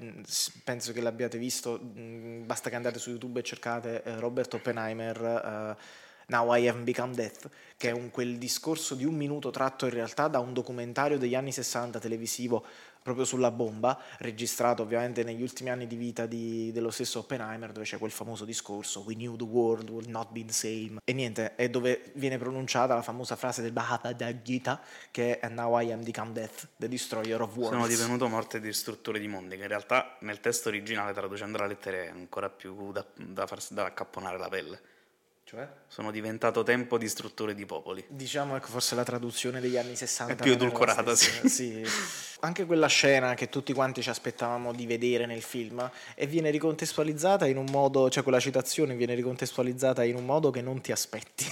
[0.65, 5.77] penso che l'abbiate visto, mh, basta che andate su YouTube e cercate eh, Robert Oppenheimer,
[5.77, 9.85] eh, Now I Have Become Death, che è un, quel discorso di un minuto tratto
[9.85, 12.65] in realtà da un documentario degli anni 60 televisivo
[13.07, 17.87] proprio sulla bomba, registrato ovviamente negli ultimi anni di vita di- dello stesso Oppenheimer, dove
[17.87, 20.99] c'è quel famoso discorso We knew the world would not be the same.
[21.05, 24.81] E niente, è dove viene pronunciata la famosa frase del Bhagavad Gita,
[25.12, 27.77] che è Now I am become death, the destroyer of worlds.
[27.77, 31.67] Sono divenuto morte di distruttore di mondi, che in realtà nel testo originale, traducendo la
[31.67, 34.81] lettera, è ancora più da, da, farsi, da accapponare la pelle.
[35.49, 35.65] Cioè?
[35.87, 38.05] Sono diventato tempo distruttore di popoli.
[38.09, 41.87] Diciamo che forse la traduzione degli anni 60 È più edulcorata, stessa, sì.
[42.41, 47.47] Anche quella scena che tutti quanti ci aspettavamo di vedere nel film e viene ricontestualizzata
[47.47, 51.47] in un modo, cioè quella citazione viene ricontestualizzata in un modo che non ti aspetti.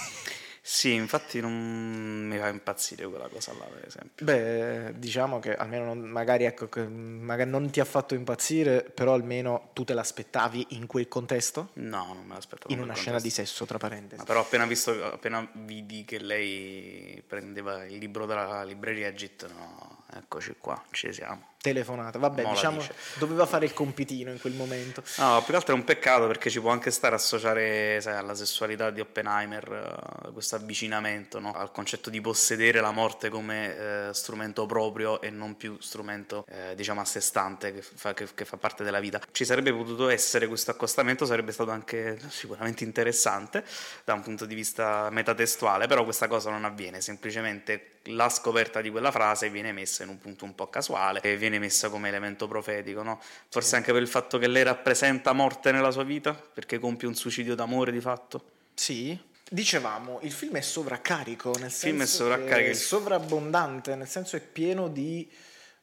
[0.67, 4.25] Sì, infatti non mi fa impazzire quella cosa là, per esempio.
[4.25, 9.69] Beh, diciamo che almeno non- magari, ecco, magari non ti ha fatto impazzire, però almeno
[9.75, 11.69] tu te l'aspettavi in quel contesto?
[11.75, 12.73] No, non me l'aspettavo.
[12.73, 13.43] In una scena di contesto.
[13.45, 14.17] sesso, tra parentesi.
[14.17, 20.05] Ma però appena visto, appena vidi che lei prendeva il libro dalla libreria Git, no,
[20.15, 21.49] eccoci qua, ci siamo.
[21.65, 22.95] Telefonata, vabbè, Mo la diciamo, dice.
[23.15, 25.03] doveva fare il compitino in quel momento.
[25.17, 28.35] No, più che altro è un peccato perché ci può anche stare associare sai, alla
[28.35, 31.55] sessualità di Oppenheimer, eh, questo avvicinamento no?
[31.55, 36.75] al concetto di possedere la morte come eh, strumento proprio e non più strumento, eh,
[36.75, 39.19] diciamo, a sé stante che fa, che- che fa parte della vita.
[39.33, 43.65] Ci sarebbe potuto essere questo accostamento, sarebbe stato anche sicuramente interessante
[44.05, 48.91] da un punto di vista metatestuale, però questa cosa non avviene, semplicemente la scoperta di
[48.91, 52.47] quella frase viene messa in un punto un po' casuale e viene messa come elemento
[52.47, 53.21] profetico, no?
[53.49, 57.15] Forse anche per il fatto che lei rappresenta morte nella sua vita, perché compie un
[57.15, 58.45] suicidio d'amore di fatto.
[58.75, 59.19] Sì.
[59.49, 62.55] Dicevamo, il film è sovraccarico, nel film è senso sovraccarico.
[62.55, 65.31] che è sovrabbondante, nel senso è pieno di,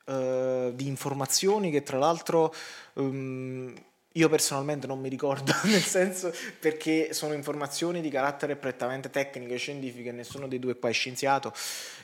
[0.06, 2.54] eh, di informazioni che tra l'altro
[2.96, 3.74] ehm,
[4.16, 9.58] io personalmente non mi ricordo, nel senso perché sono informazioni di carattere prettamente tecnico e
[9.58, 11.54] scientifico e nessuno dei due qua è scienziato.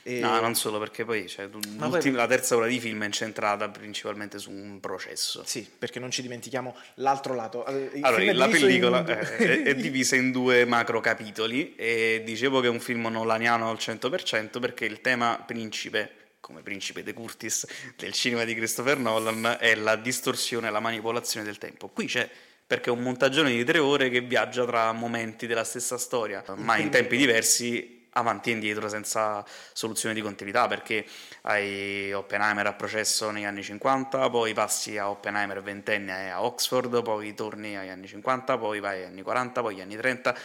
[0.02, 3.68] E- No, non solo, perché poi, cioè, poi- la terza ora di film è incentrata
[3.68, 5.42] principalmente su un processo.
[5.44, 7.66] Sì, perché non ci dimentichiamo l'altro lato.
[7.66, 11.74] Eh, il Allora, la in pellicola due- è, è- è divisa in due macro capitoli
[11.76, 16.10] e dicevo che è un film nolaniano al 100% perché il tema principe,
[16.48, 21.44] come principe De Curtis del cinema di Christopher Nolan, è la distorsione e la manipolazione
[21.44, 21.88] del tempo.
[21.88, 22.28] Qui c'è
[22.66, 26.78] perché è un montagione di tre ore che viaggia tra momenti della stessa storia, ma
[26.78, 31.04] in tempi diversi avanti e indietro senza soluzione di continuità perché
[31.42, 37.34] hai Oppenheimer a processo negli anni 50 poi passi a Oppenheimer ventenne a Oxford poi
[37.34, 40.36] torni agli anni 50 poi vai agli anni 40 poi agli anni 30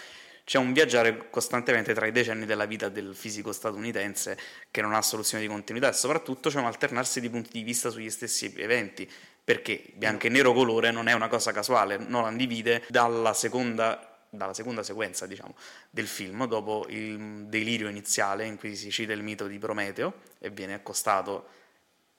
[0.44, 4.38] c'è un viaggiare costantemente tra i decenni della vita del fisico statunitense
[4.70, 7.90] che non ha soluzione di continuità e soprattutto c'è un alternarsi di punti di vista
[7.90, 9.10] sugli stessi eventi
[9.44, 14.54] perché bianco e nero colore non è una cosa casuale Nolan divide dalla seconda dalla
[14.54, 15.56] seconda sequenza diciamo,
[15.92, 20.50] del film, dopo il delirio iniziale in cui si cita il mito di Prometeo e
[20.50, 21.48] viene accostato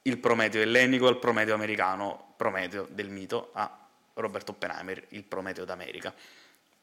[0.03, 6.13] il Prometeo ellenico al Prometeo americano, Prometeo del mito a Robert Oppenheimer, il Prometeo d'America.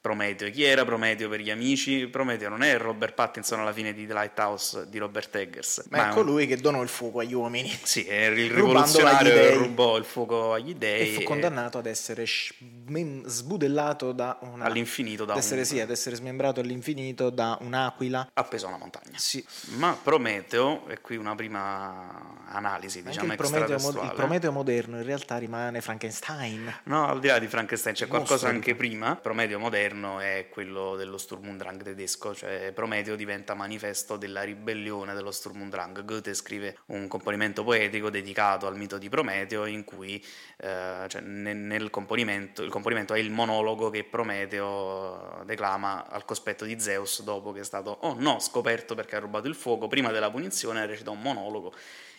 [0.06, 0.84] Prometeo chi era?
[0.84, 2.08] Prometeo per gli amici.
[2.08, 5.84] Prometeo non è Robert Pattinson alla fine di The Lighthouse di Robert Eggers.
[5.90, 9.54] Ma è un- colui che donò il fuoco agli uomini Sì, è il rivoluzionario che
[9.54, 14.64] rubò il fuoco agli e dei fu e- condannato ad essere sbem- sbudellato da una...
[14.64, 18.30] all'infinito da ad essere, un- sì, ad essere smembrato all'infinito da un'aquila.
[18.34, 19.16] appeso a una montagna.
[19.18, 19.44] Sì,
[19.76, 24.08] Ma Prometeo, e qui una prima analisi, diciamo, il Prometeo, mo- extratestuale.
[24.08, 26.80] il Prometeo moderno in realtà rimane Frankenstein.
[26.86, 29.14] No, al di là di Frankenstein c'è Mostro qualcosa anche prima.
[29.14, 35.14] Prometeo moderno è quello dello Sturm und Drang tedesco, cioè Prometeo diventa manifesto della ribellione
[35.14, 36.04] dello Sturm und Drang.
[36.04, 40.24] Goethe scrive un componimento poetico dedicato al mito di Prometeo in cui
[40.58, 46.64] eh, cioè, ne- nel componimento, il componimento è il monologo che Prometeo declama al cospetto
[46.64, 50.10] di Zeus dopo che è stato, oh no, scoperto perché ha rubato il fuoco, prima
[50.10, 51.72] della punizione recita un monologo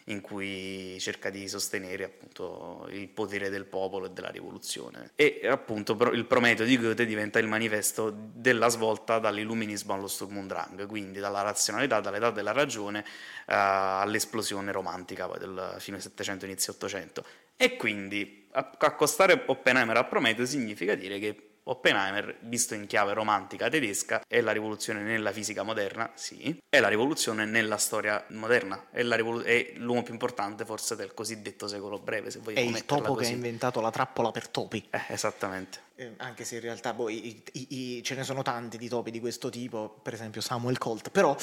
[0.06, 5.12] in cui cerca di sostenere appunto il potere del popolo e della rivoluzione.
[5.16, 10.48] E appunto il Prometeo di Goethe diventa il manifesto della svolta dall'illuminismo allo Sturm und
[10.48, 13.04] Drang, quindi dalla razionalità, dall'età della ragione uh,
[13.46, 17.24] all'esplosione romantica del fine Settecento, inizio Ottocento.
[17.56, 24.22] E quindi accostare Oppenheimer a Prometeo significa dire che Oppenheimer, visto in chiave romantica tedesca,
[24.28, 29.44] è la rivoluzione nella fisica moderna, sì, è la rivoluzione nella storia moderna, è, rivolu-
[29.44, 33.28] è l'uomo più importante forse del cosiddetto secolo breve, se vogliamo È il topo così.
[33.28, 34.86] che ha inventato la trappola per topi.
[34.90, 35.80] Eh, esattamente.
[35.96, 39.12] Eh, anche se in realtà poi i, i, i, ce ne sono tanti di topi
[39.12, 41.36] di questo tipo, per esempio Samuel Colt, però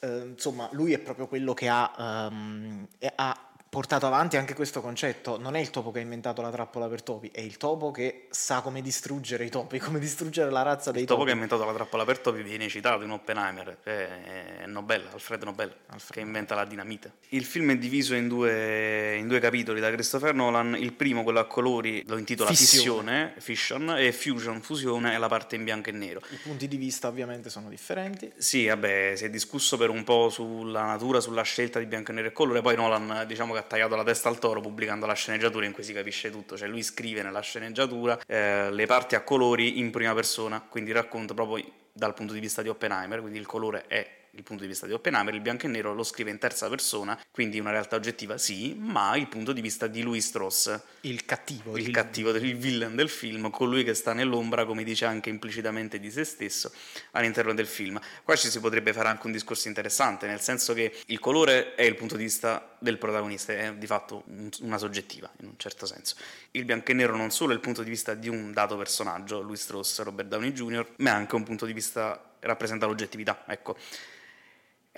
[0.00, 2.86] eh, insomma lui è proprio quello che ha, um,
[3.16, 3.45] ha
[3.76, 5.38] portato avanti anche questo concetto.
[5.38, 8.26] Non è il topo che ha inventato la trappola per topi, è il topo che
[8.30, 11.02] sa come distruggere i topi, come distruggere la razza dei topi.
[11.02, 15.06] Il topo che ha inventato la trappola per topi viene citato in Oppenheimer, è Nobel,
[15.12, 16.10] Alfred Nobel, Alfred.
[16.10, 17.12] che inventa la dinamite.
[17.28, 20.74] Il film è diviso in due, in due, capitoli da Christopher Nolan.
[20.78, 25.54] Il primo, quello a colori, lo intitola Fissione, Fission, e Fusion, Fusione, è la parte
[25.54, 26.22] in bianco e nero.
[26.30, 28.32] I punti di vista ovviamente sono differenti.
[28.38, 32.14] Sì, vabbè, si è discusso per un po' sulla natura, sulla scelta di bianco e
[32.14, 35.14] nero e colore, poi Nolan diciamo che ha tagliato la testa al toro pubblicando la
[35.14, 39.22] sceneggiatura in cui si capisce tutto, cioè lui scrive nella sceneggiatura eh, le parti a
[39.22, 43.46] colori in prima persona, quindi racconta proprio dal punto di vista di Oppenheimer, quindi il
[43.46, 46.38] colore è il punto di vista di Oppenheimer, il bianco e nero lo scrive in
[46.38, 50.78] terza persona, quindi una realtà oggettiva sì, ma il punto di vista di Louis Strauss,
[51.02, 55.06] il cattivo, il, il cattivo, il villain del film, colui che sta nell'ombra, come dice
[55.06, 56.70] anche implicitamente di se stesso
[57.12, 57.98] all'interno del film.
[58.22, 61.82] Qua ci si potrebbe fare anche un discorso interessante, nel senso che il colore è
[61.82, 64.24] il punto di vista del protagonista, è di fatto
[64.60, 66.16] una soggettiva in un certo senso.
[66.50, 69.40] Il bianco e nero non solo è il punto di vista di un dato personaggio,
[69.40, 73.76] Louis Strauss, Robert Downey Jr., ma è anche un punto di vista rappresenta l'oggettività, ecco.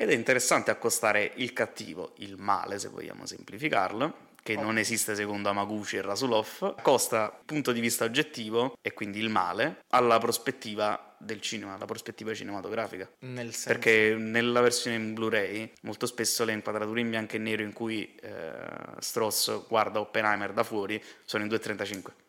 [0.01, 5.49] Ed è interessante accostare il cattivo, il male se vogliamo semplificarlo, che non esiste secondo
[5.49, 11.41] Amaguchi e Rasulov, accosta punto di vista oggettivo, e quindi il male, alla prospettiva del
[11.41, 13.11] cinema, alla prospettiva cinematografica.
[13.23, 13.71] Nel senso...
[13.71, 18.15] Perché nella versione in Blu-ray molto spesso le inquadrature in bianco e nero in cui
[18.23, 18.53] eh,
[19.01, 22.28] Strauss guarda Oppenheimer da fuori sono in 2.35.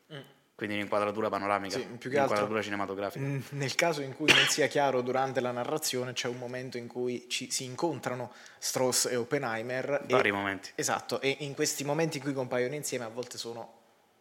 [0.59, 3.25] Quindi un'inquadratura panoramica, sì, più che un'inquadratura cinematografica.
[3.51, 7.29] Nel caso in cui non sia chiaro durante la narrazione, c'è un momento in cui
[7.29, 10.03] ci, si incontrano Strauss e Oppenheimer.
[10.05, 10.71] Vari e, momenti.
[10.75, 13.75] Esatto, e in questi momenti in cui compaiono insieme, a volte sono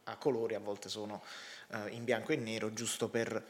[0.04, 1.24] a colori, a volte sono
[1.70, 3.44] uh, in bianco e nero, giusto per,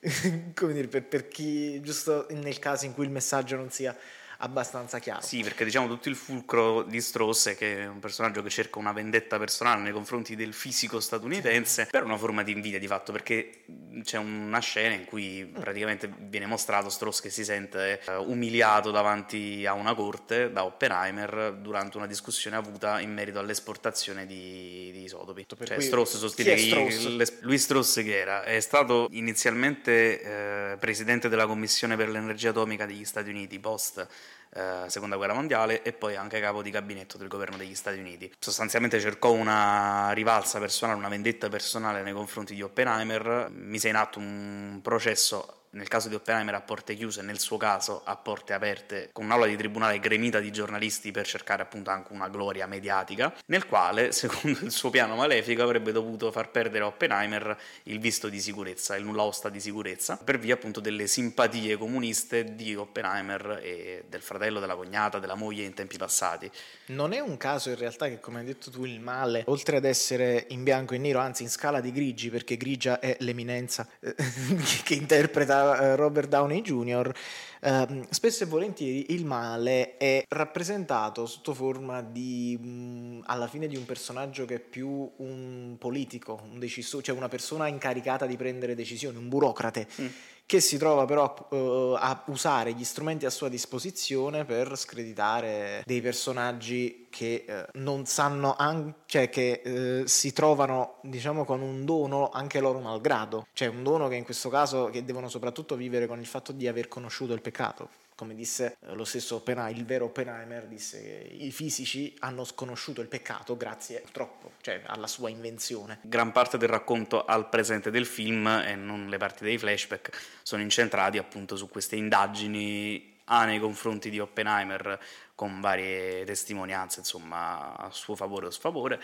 [0.54, 3.96] come dire, per, per chi, giusto nel caso in cui il messaggio non sia
[4.44, 5.22] abbastanza chiaro.
[5.22, 8.78] Sì, perché diciamo tutto il fulcro di Strauss è che è un personaggio che cerca
[8.78, 13.10] una vendetta personale nei confronti del fisico statunitense per una forma di invidia di fatto,
[13.10, 13.64] perché
[14.02, 19.64] c'è una scena in cui praticamente viene mostrato Strauss che si sente uh, umiliato davanti
[19.66, 25.46] a una corte da Oppenheimer durante una discussione avuta in merito all'esportazione di, di isotopi.
[25.56, 31.46] Per cioè, Strauss sostiene che lui Strauss che era è stato inizialmente eh, presidente della
[31.46, 34.06] Commissione per l'energia atomica degli Stati Uniti post
[34.54, 38.32] eh, seconda guerra mondiale e poi anche capo di gabinetto del governo degli Stati Uniti.
[38.38, 44.18] Sostanzialmente cercò una rivalsa personale, una vendetta personale nei confronti di Oppenheimer, mise in atto
[44.18, 49.10] un processo nel caso di Oppenheimer a porte chiuse, nel suo caso a porte aperte,
[49.12, 53.66] con un'aula di tribunale gremita di giornalisti per cercare appunto anche una gloria mediatica, nel
[53.66, 58.40] quale, secondo il suo piano malefico, avrebbe dovuto far perdere a Oppenheimer il visto di
[58.40, 64.04] sicurezza, il nulla osta di sicurezza, per via appunto delle simpatie comuniste di Oppenheimer e
[64.08, 66.50] del fratello, della cognata, della moglie in tempi passati.
[66.86, 69.84] Non è un caso in realtà che, come hai detto tu, il male, oltre ad
[69.84, 74.14] essere in bianco e nero, anzi in scala di grigi, perché grigia è l'eminenza eh,
[74.84, 77.12] che interpreta eh, Robert Downey Jr.,
[77.60, 83.66] eh, spesso e volentieri il male è rappresentato sotto forma di, mh, mm, alla fine
[83.66, 88.36] di un personaggio che è più un politico, un decisore, cioè una persona incaricata di
[88.36, 89.86] prendere decisioni, un burocrate.
[90.00, 90.06] Mm
[90.46, 96.00] che si trova però uh, a usare gli strumenti a sua disposizione per screditare dei
[96.00, 102.30] personaggi che uh, non sanno, an- cioè che uh, si trovano diciamo con un dono
[102.30, 106.20] anche loro malgrado, cioè un dono che in questo caso che devono soprattutto vivere con
[106.20, 110.06] il fatto di aver conosciuto il peccato come disse eh, lo stesso Oppenheimer, il vero
[110.06, 115.98] Oppenheimer, disse che i fisici hanno sconosciuto il peccato grazie purtroppo, cioè alla sua invenzione.
[116.02, 120.62] Gran parte del racconto al presente del film e non le parti dei flashback sono
[120.62, 125.00] incentrati appunto su queste indagini A nei confronti di Oppenheimer
[125.34, 129.00] con varie testimonianze insomma a suo favore o sfavore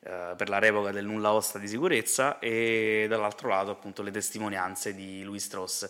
[0.00, 4.94] eh, per la revoca del nulla osta di sicurezza e dall'altro lato appunto le testimonianze
[4.94, 5.88] di Louis Strauss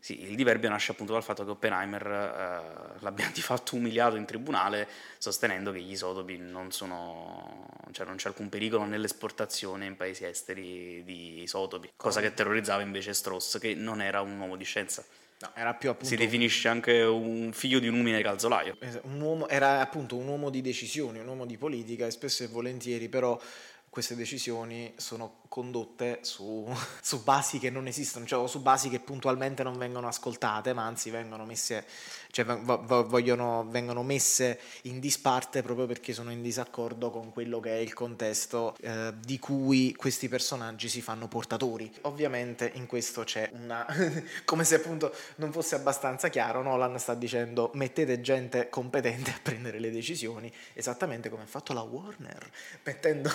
[0.00, 4.24] Sì, il diverbio nasce appunto dal fatto che Oppenheimer eh, l'abbia di fatto umiliato in
[4.24, 10.24] tribunale sostenendo che gli isotopi non sono, cioè non c'è alcun pericolo nell'esportazione in paesi
[10.24, 15.04] esteri di isotopi, cosa che terrorizzava invece Strauss, che non era un uomo di scienza.
[15.42, 18.76] No, era più appunto Si definisce anche un figlio di un umile calzolaio.
[19.04, 22.46] un uomo, era appunto un uomo di decisioni, un uomo di politica e spesso e
[22.46, 23.40] volentieri però
[23.90, 26.64] queste decisioni sono condotte su,
[27.02, 31.10] su, basi che non esistono, cioè su basi che puntualmente non vengono ascoltate, ma anzi
[31.10, 31.84] vengono messe,
[32.30, 37.78] cioè vogliono, vengono messe in disparte proprio perché sono in disaccordo con quello che è
[37.78, 41.92] il contesto eh, di cui questi personaggi si fanno portatori.
[42.02, 43.84] Ovviamente in questo c'è una,
[44.46, 49.80] come se appunto non fosse abbastanza chiaro, Nolan sta dicendo mettete gente competente a prendere
[49.80, 52.50] le decisioni, esattamente come ha fatto la Warner,
[52.84, 53.30] mettendo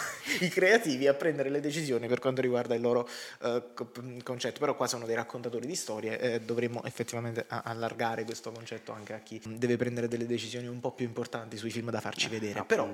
[0.46, 3.08] i creativi a prendere le decisioni per quanto riguarda il loro
[3.42, 3.64] uh,
[4.24, 9.14] concetto, però qua sono dei raccontatori di storie e dovremmo effettivamente allargare questo concetto anche
[9.14, 12.60] a chi deve prendere delle decisioni un po' più importanti sui film da farci vedere.
[12.60, 12.94] Eh, però,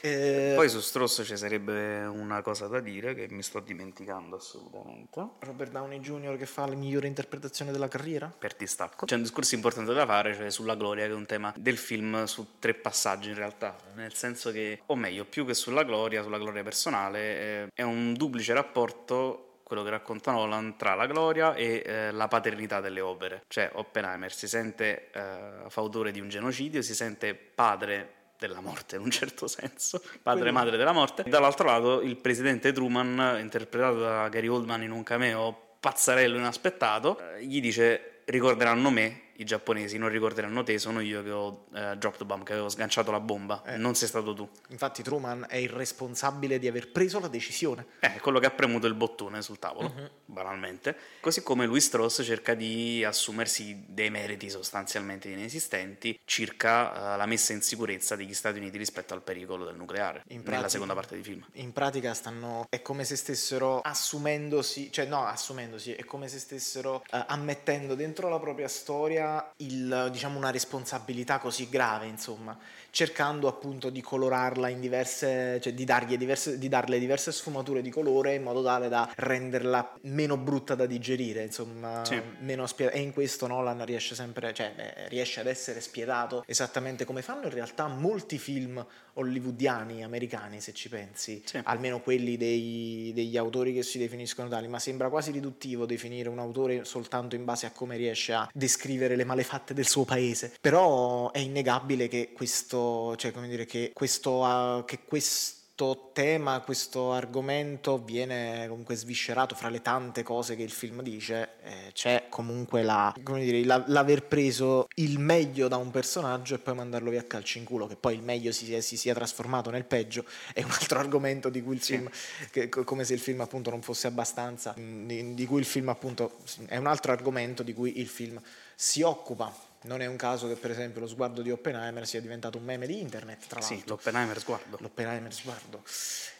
[0.00, 5.28] eh, Poi su Strosso ci sarebbe una cosa da dire che mi sto dimenticando assolutamente.
[5.40, 6.36] Robert Downey Jr.
[6.36, 8.32] che fa la migliore interpretazione della carriera?
[8.36, 9.06] Per distacco.
[9.06, 12.24] C'è un discorso importante da fare, cioè sulla gloria, che è un tema del film
[12.24, 16.38] su tre passaggi in realtà, nel senso che, o meglio, più che sulla gloria, sulla
[16.38, 21.82] gloria personale, eh, è un duplice rapporto quello che racconta Nolan tra la gloria e
[21.84, 23.42] eh, la paternità delle opere.
[23.48, 29.02] Cioè Oppenheimer si sente eh, fautore di un genocidio, si sente padre della morte in
[29.02, 31.24] un certo senso, padre e madre della morte.
[31.26, 37.44] Dall'altro lato il presidente Truman, interpretato da Gary Oldman in un cameo pazzarello inaspettato, eh,
[37.44, 42.24] gli dice ricorderanno me i giapponesi non ricorderanno te, sono io che ho eh, dropped
[42.26, 43.76] bomb, che avevo sganciato la bomba, eh.
[43.76, 44.48] non sei stato tu.
[44.68, 47.86] Infatti Truman è il responsabile di aver preso la decisione.
[48.00, 50.10] Eh, è quello che ha premuto il bottone sul tavolo, uh-huh.
[50.26, 50.96] banalmente.
[51.20, 57.52] Così come Louis Strauss cerca di assumersi dei meriti sostanzialmente inesistenti circa uh, la messa
[57.52, 61.14] in sicurezza degli Stati Uniti rispetto al pericolo del nucleare, in pratica, nella seconda parte
[61.14, 61.44] del film.
[61.54, 66.96] In pratica stanno, è come se stessero assumendosi, cioè no, assumendosi, è come se stessero
[66.96, 69.25] uh, ammettendo dentro la propria storia
[69.58, 72.56] il, diciamo, una responsabilità così grave, insomma,
[72.90, 75.84] cercando appunto di colorarla in diverse, cioè di,
[76.16, 80.86] diverse, di darle diverse sfumature di colore in modo tale da renderla meno brutta da
[80.86, 82.20] digerire, insomma, sì.
[82.40, 82.98] meno spietata.
[82.98, 87.52] E in questo Nolan riesce sempre, cioè riesce ad essere spietato esattamente come fanno in
[87.52, 88.84] realtà molti film
[89.16, 91.60] hollywoodiani, americani, se ci pensi, sì.
[91.64, 96.38] almeno quelli dei, degli autori che si definiscono tali, ma sembra quasi riduttivo definire un
[96.38, 100.54] autore soltanto in base a come riesce a descrivere le malefatte del suo paese.
[100.60, 106.60] Però è innegabile che questo, cioè come dire, che questo, uh, che questo questo tema,
[106.60, 112.28] questo argomento viene comunque sviscerato fra le tante cose che il film dice, eh, c'è
[112.30, 117.20] comunque la, dire, la, l'aver preso il meglio da un personaggio e poi mandarlo via
[117.20, 120.62] a calci in culo, che poi il meglio si, si sia trasformato nel peggio, è
[120.62, 122.08] un altro argomento di cui il film,
[122.50, 126.38] che, come se il film appunto non fosse abbastanza, di, di cui il film appunto,
[126.68, 128.40] è un altro argomento di cui il film
[128.74, 129.54] si occupa
[129.86, 132.86] non è un caso che per esempio lo sguardo di Oppenheimer sia diventato un meme
[132.86, 133.76] di internet, tra l'altro.
[133.76, 134.76] Sì, l'Oppenheimer sguardo.
[134.80, 135.82] L'Oppenheimer sguardo.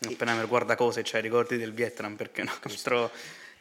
[0.00, 0.48] L'Oppenheimer e...
[0.48, 2.52] guarda cose, cioè ricordi del Vietnam, perché no?
[2.61, 3.11] Questo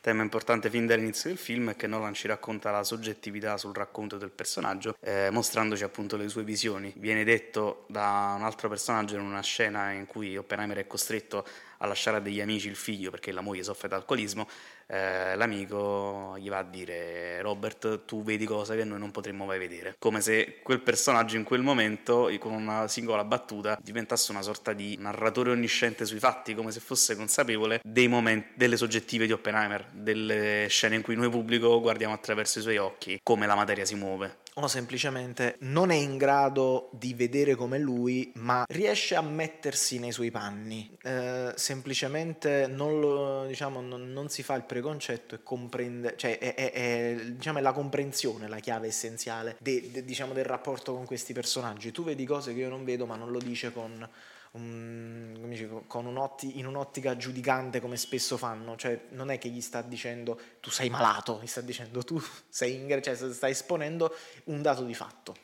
[0.01, 4.17] tema importante fin dall'inizio del film è che Nolan ci racconta la soggettività sul racconto
[4.17, 6.93] del personaggio, eh, mostrandoci appunto le sue visioni.
[6.97, 11.43] Viene detto da un altro personaggio in una scena in cui Oppenheimer è costretto
[11.79, 14.47] a lasciare a degli amici il figlio perché la moglie soffre d'alcolismo,
[14.87, 19.59] eh, l'amico gli va a dire Robert tu vedi cose che noi non potremmo mai
[19.59, 24.73] vedere, come se quel personaggio in quel momento con una singola battuta diventasse una sorta
[24.73, 29.87] di narratore onnisciente sui fatti, come se fosse consapevole dei momenti, delle soggettive di Oppenheimer,
[29.91, 33.95] delle scene in cui noi pubblico guardiamo attraverso i suoi occhi come la materia si
[33.95, 39.99] muove o semplicemente non è in grado di vedere come lui, ma riesce a mettersi
[39.99, 40.89] nei suoi panni.
[41.03, 46.55] Eh, semplicemente non, lo, diciamo, non, non, si fa il preconcetto e comprende, cioè è,
[46.55, 51.05] è, è, diciamo, è la comprensione la chiave essenziale de, de, diciamo, del rapporto con
[51.05, 51.91] questi personaggi.
[51.91, 54.07] Tu vedi cose che io non vedo, ma non lo dice con
[54.55, 59.61] un, dice, con un'ottica, in un'ottica giudicante come spesso fanno, cioè non è che gli
[59.61, 64.13] sta dicendo tu sei malato, gli sta dicendo tu sei in cioè sta esponendo
[64.45, 65.35] un dato di fatto.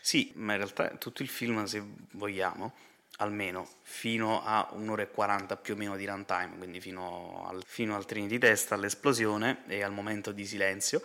[0.00, 2.72] Sì, ma in realtà tutto il film, se vogliamo,
[3.18, 7.94] almeno fino a un'ora e 40 più o meno di runtime, quindi fino al, fino
[7.94, 11.02] al Trinity Test, all'esplosione e al momento di silenzio,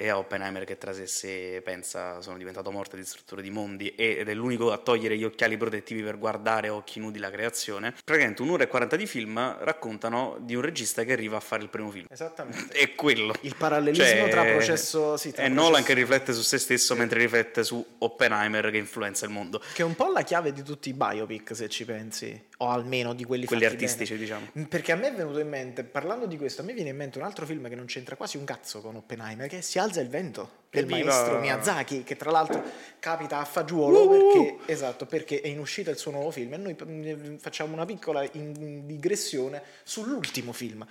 [0.00, 4.26] e a Oppenheimer che tra sé se pensa sono diventato morte distruttore di mondi ed
[4.26, 7.94] è l'unico a togliere gli occhiali protettivi per guardare a occhi nudi la creazione.
[8.02, 11.68] Praticamente un'ora e 40 di film raccontano di un regista che arriva a fare il
[11.68, 12.06] primo film.
[12.08, 12.72] Esattamente.
[12.72, 13.34] È quello.
[13.42, 15.18] Il parallelismo Cioè, tra processo...
[15.18, 18.78] Sì, tra è processo- Nolan che riflette su se stesso mentre riflette su Oppenheimer che
[18.78, 19.60] influenza il mondo.
[19.74, 23.14] Che è un po' la chiave di tutti i biopic, se ci pensi, o almeno
[23.14, 24.24] di quelli, Quelli artistici, bene.
[24.24, 24.66] diciamo.
[24.68, 27.16] Perché a me è venuto in mente, parlando di questo, a me viene in mente
[27.18, 30.00] un altro film che non c'entra quasi un cazzo con Oppenheimer, che è Si alza
[30.02, 31.06] il vento, del Evviva!
[31.10, 32.62] maestro Miyazaki, che tra l'altro
[32.98, 36.76] capita a fagiolo perché, esatto, perché è in uscita il suo nuovo film e noi
[36.84, 40.86] mm, facciamo una piccola digressione sull'ultimo film.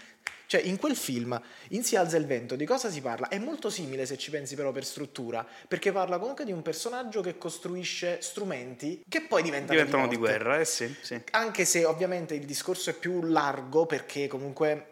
[0.50, 3.28] Cioè, in quel film, in Si alza il vento, di cosa si parla?
[3.28, 7.22] È molto simile, se ci pensi però per struttura, perché parla comunque di un personaggio
[7.22, 10.38] che costruisce strumenti che poi diventano, Diventano di morte.
[10.38, 11.22] guerra, eh sì, sì.
[11.34, 14.89] Anche se ovviamente il discorso è più largo perché comunque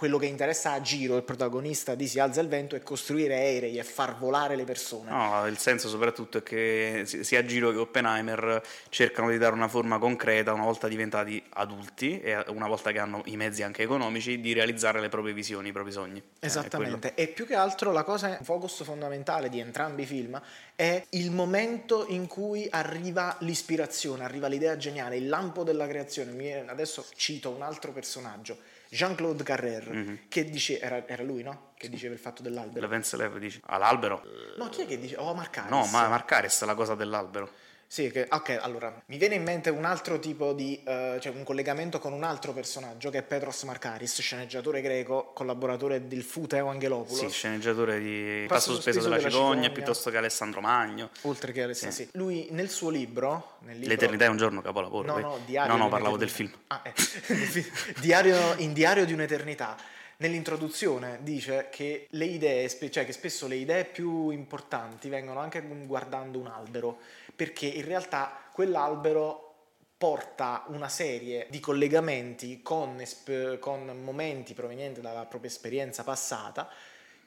[0.00, 3.78] quello che interessa a Giro, il protagonista di Si alza il vento, è costruire aerei
[3.78, 5.10] e far volare le persone.
[5.10, 9.68] No, il senso soprattutto è che si- sia Giro che Oppenheimer cercano di dare una
[9.68, 14.40] forma concreta una volta diventati adulti e una volta che hanno i mezzi anche economici
[14.40, 16.16] di realizzare le proprie visioni, i propri sogni.
[16.18, 16.46] Eh.
[16.46, 20.40] Esattamente, e più che altro la cosa, il focus fondamentale di entrambi i film
[20.76, 26.64] è il momento in cui arriva l'ispirazione, arriva l'idea geniale, il lampo della creazione.
[26.66, 28.56] Adesso cito un altro personaggio,
[28.90, 30.18] Jean-Claude Carrère, Mhm.
[30.28, 31.72] che dice, era, era lui, no?
[31.76, 32.80] Che diceva il fatto dell'albero.
[32.80, 34.22] L'Events Lev dice all'albero?
[34.58, 35.16] No, chi è che dice?
[35.16, 35.70] Oh, Marcaris.
[35.70, 37.50] No, ma Marcaris è la cosa dell'albero.
[37.92, 41.42] Sì, che, ok, allora, mi viene in mente un altro tipo di, eh, cioè un
[41.42, 47.18] collegamento con un altro personaggio che è Petros Markaris, sceneggiatore greco, collaboratore del Futeo Angelopoulos.
[47.18, 49.70] Sì, sceneggiatore di Passo sospeso della, della cicogna, cicogna.
[49.70, 51.10] piuttosto che Alessandro Magno.
[51.22, 52.08] Oltre che Alessandro, sì.
[52.12, 55.06] Lui nel suo libro, nel libro L'eternità è un giorno capolavoro.
[55.08, 55.22] No, poi.
[55.22, 56.52] no, diario no, no, parlavo del film.
[56.68, 56.94] Ah, eh.
[58.00, 59.76] diario, in Diario di un'eternità.
[60.18, 66.38] Nell'introduzione dice che le idee, cioè che spesso le idee più importanti vengono anche guardando
[66.38, 66.98] un albero,
[67.40, 69.54] perché in realtà quell'albero
[69.96, 76.68] porta una serie di collegamenti con, esp- con momenti provenienti dalla propria esperienza passata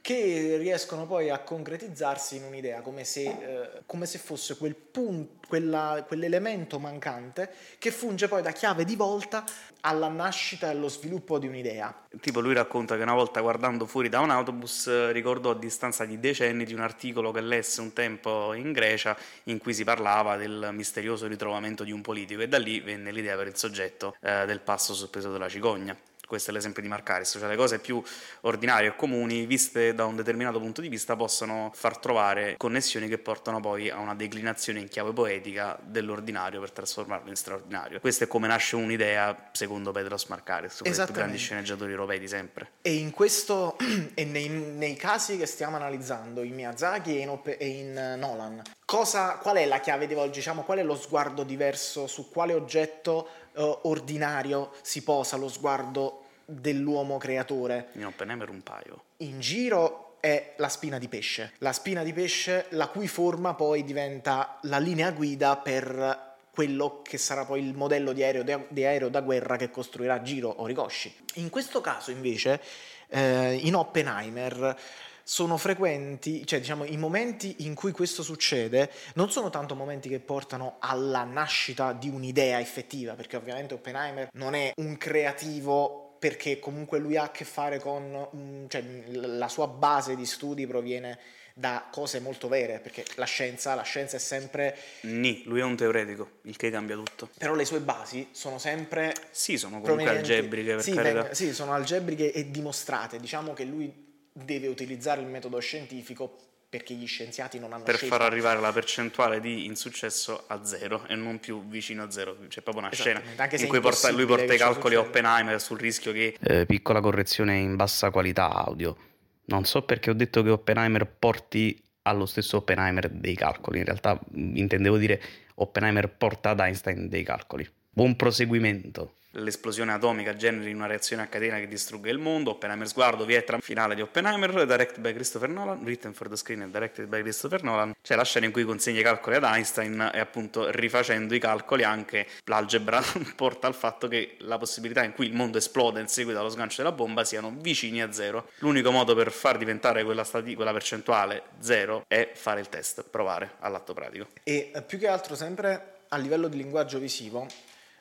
[0.03, 5.47] che riescono poi a concretizzarsi in un'idea, come se, eh, come se fosse quel punto,
[5.47, 7.49] quella- quell'elemento mancante
[7.79, 9.45] che funge poi da chiave di volta
[9.79, 12.05] alla nascita e allo sviluppo di un'idea.
[12.19, 16.19] Tipo lui racconta che una volta guardando fuori da un autobus ricordò a distanza di
[16.19, 20.71] decenni di un articolo che lesse un tempo in Grecia in cui si parlava del
[20.73, 24.59] misterioso ritrovamento di un politico e da lì venne l'idea per il soggetto eh, del
[24.59, 25.97] passo sospeso della cicogna.
[26.25, 28.01] Questo è l'esempio di Marcaris, cioè le cose più
[28.41, 33.17] ordinarie e comuni, viste da un determinato punto di vista, possono far trovare connessioni che
[33.17, 37.99] portano poi a una declinazione in chiave poetica dell'ordinario per trasformarlo in straordinario.
[37.99, 42.27] Questo è come nasce un'idea, secondo Petros Marcaris, uno dei più grandi sceneggiatori europei di
[42.27, 42.71] sempre.
[42.81, 43.77] E in questo
[44.13, 48.61] e nei, nei casi che stiamo analizzando, in Miyazaki e in, e in eh, Nolan,
[48.85, 50.35] cosa, qual è la chiave di volta?
[50.35, 56.23] Diciamo, qual è lo sguardo diverso su quale oggetto eh, ordinario si posa lo sguardo
[56.45, 57.89] dell'uomo creatore?
[57.93, 59.03] In Oppenheimer un paio.
[59.17, 61.51] in giro è la spina di pesce.
[61.57, 67.17] La spina di pesce, la cui forma poi diventa la linea guida per quello che
[67.17, 71.13] sarà poi il modello di aereo, di aereo da guerra che costruirà Giro Horikoshi.
[71.35, 72.61] In questo caso, invece,
[73.07, 74.79] eh, in Oppenheimer
[75.23, 80.19] sono frequenti, cioè diciamo i momenti in cui questo succede non sono tanto momenti che
[80.19, 86.99] portano alla nascita di un'idea effettiva, perché ovviamente Oppenheimer non è un creativo perché comunque
[86.99, 91.19] lui ha a che fare con, cioè la sua base di studi proviene
[91.55, 95.75] da cose molto vere, perché la scienza, la scienza è sempre, Ni, lui è un
[95.75, 97.29] teoretico, il che cambia tutto.
[97.37, 101.21] però le sue basi sono sempre Sì, sono comunque algebriche, per sì, carità.
[101.23, 103.19] veng- sì, sono algebriche e dimostrate.
[103.19, 106.37] Diciamo che lui deve utilizzare il metodo scientifico
[106.73, 108.17] perché gli scienziati non hanno per scelta.
[108.17, 112.35] far arrivare la percentuale di insuccesso a zero e non più vicino a zero.
[112.47, 115.01] C'è proprio una scena Esattamente, anche se in cui porta- lui porta i calcoli a.
[115.01, 116.35] Oppenheimer sul rischio che...
[116.41, 118.97] Eh, piccola correzione in bassa qualità audio.
[119.45, 123.77] Non so perché ho detto che Oppenheimer porti allo stesso Oppenheimer dei calcoli.
[123.77, 125.21] In realtà intendevo dire
[125.55, 127.69] Oppenheimer porta ad Einstein dei calcoli.
[127.87, 129.17] Buon proseguimento.
[129.35, 132.51] L'esplosione atomica generi una reazione a catena che distrugge il mondo.
[132.51, 136.71] Oppenheimer sguardo, Vietnam, finale di Oppenheimer, direct by Christopher Nolan, written for the screen and
[136.71, 137.95] directed by Christopher Nolan.
[137.99, 141.83] C'è la scena in cui consegna i calcoli ad Einstein e appunto rifacendo i calcoli
[141.83, 143.01] anche l'algebra
[143.35, 146.83] porta al fatto che la possibilità in cui il mondo esplode in seguito allo sgancio
[146.83, 148.49] della bomba siano vicini a zero.
[148.59, 153.53] L'unico modo per far diventare quella, stati- quella percentuale zero è fare il test, provare
[153.61, 154.27] all'atto pratico.
[154.43, 157.47] E eh, più che altro, sempre a livello di linguaggio visivo,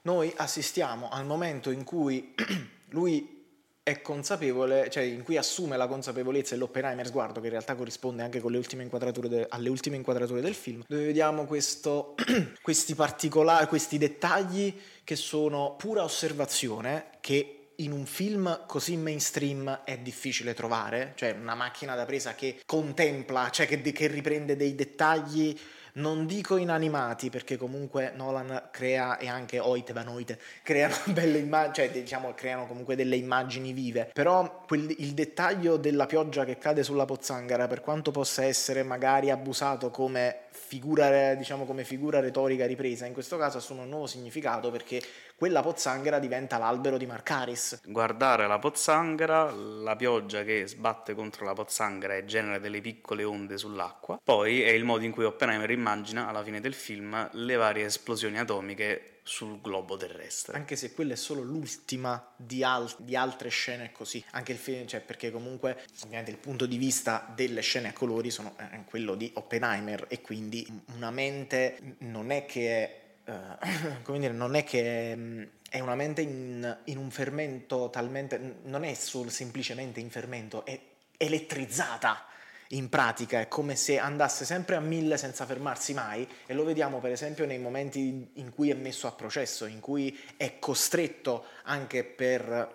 [0.03, 2.35] noi assistiamo al momento in cui
[2.91, 3.41] lui
[3.85, 8.23] è consapevole, cioè in cui assume la consapevolezza e l'Oppenheimer sguardo, che in realtà corrisponde
[8.23, 8.89] anche ultime
[9.29, 12.15] de, alle ultime inquadrature del film, dove vediamo questo,
[12.63, 19.99] questi particolari, questi dettagli che sono pura osservazione, che in un film così mainstream è
[19.99, 25.59] difficile trovare, cioè una macchina da presa che contempla, cioè che, che riprende dei dettagli
[25.95, 31.75] non dico inanimati perché comunque Nolan crea e anche Oite Van Oite creano belle immagini,
[31.75, 36.83] cioè diciamo creano comunque delle immagini vive, però quel, il dettaglio della pioggia che cade
[36.83, 43.07] sulla pozzanghera per quanto possa essere magari abusato come figura, diciamo, come figura retorica ripresa,
[43.07, 45.03] in questo caso assume un nuovo significato perché
[45.35, 47.81] quella pozzanghera diventa l'albero di Marcaris.
[47.85, 53.59] Guardare la pozzanghera, la pioggia che sbatte contro la pozzanghera e genera delle piccole onde
[53.59, 57.87] sull'acqua, poi è il modo in cui Oppenheimer immagina alla fine del film le varie
[57.87, 60.57] esplosioni atomiche sul globo terrestre.
[60.57, 64.23] Anche se quella è solo l'ultima di, al- di altre scene così.
[64.31, 68.31] Anche il film, cioè, perché comunque ovviamente il punto di vista delle scene a colori
[68.31, 74.19] sono eh, quello di Oppenheimer e quindi una mente non è che è uh, come
[74.19, 78.93] dire, non è che um, è una mente in, in, un fermento talmente, non è
[78.95, 80.79] solo semplicemente in fermento, è
[81.17, 82.27] elettrizzata
[82.73, 86.99] in pratica, è come se andasse sempre a mille senza fermarsi mai e lo vediamo
[86.99, 92.05] per esempio nei momenti in cui è messo a processo, in cui è costretto anche,
[92.05, 92.75] per,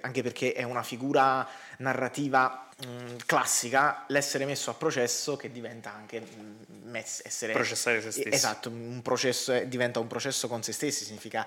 [0.00, 1.46] anche perché è una figura
[1.78, 8.28] narrativa Mm, classica l'essere messo a processo che diventa anche mm, essere processare se stessi.
[8.28, 11.44] esatto un processo diventa un processo con se stessi significa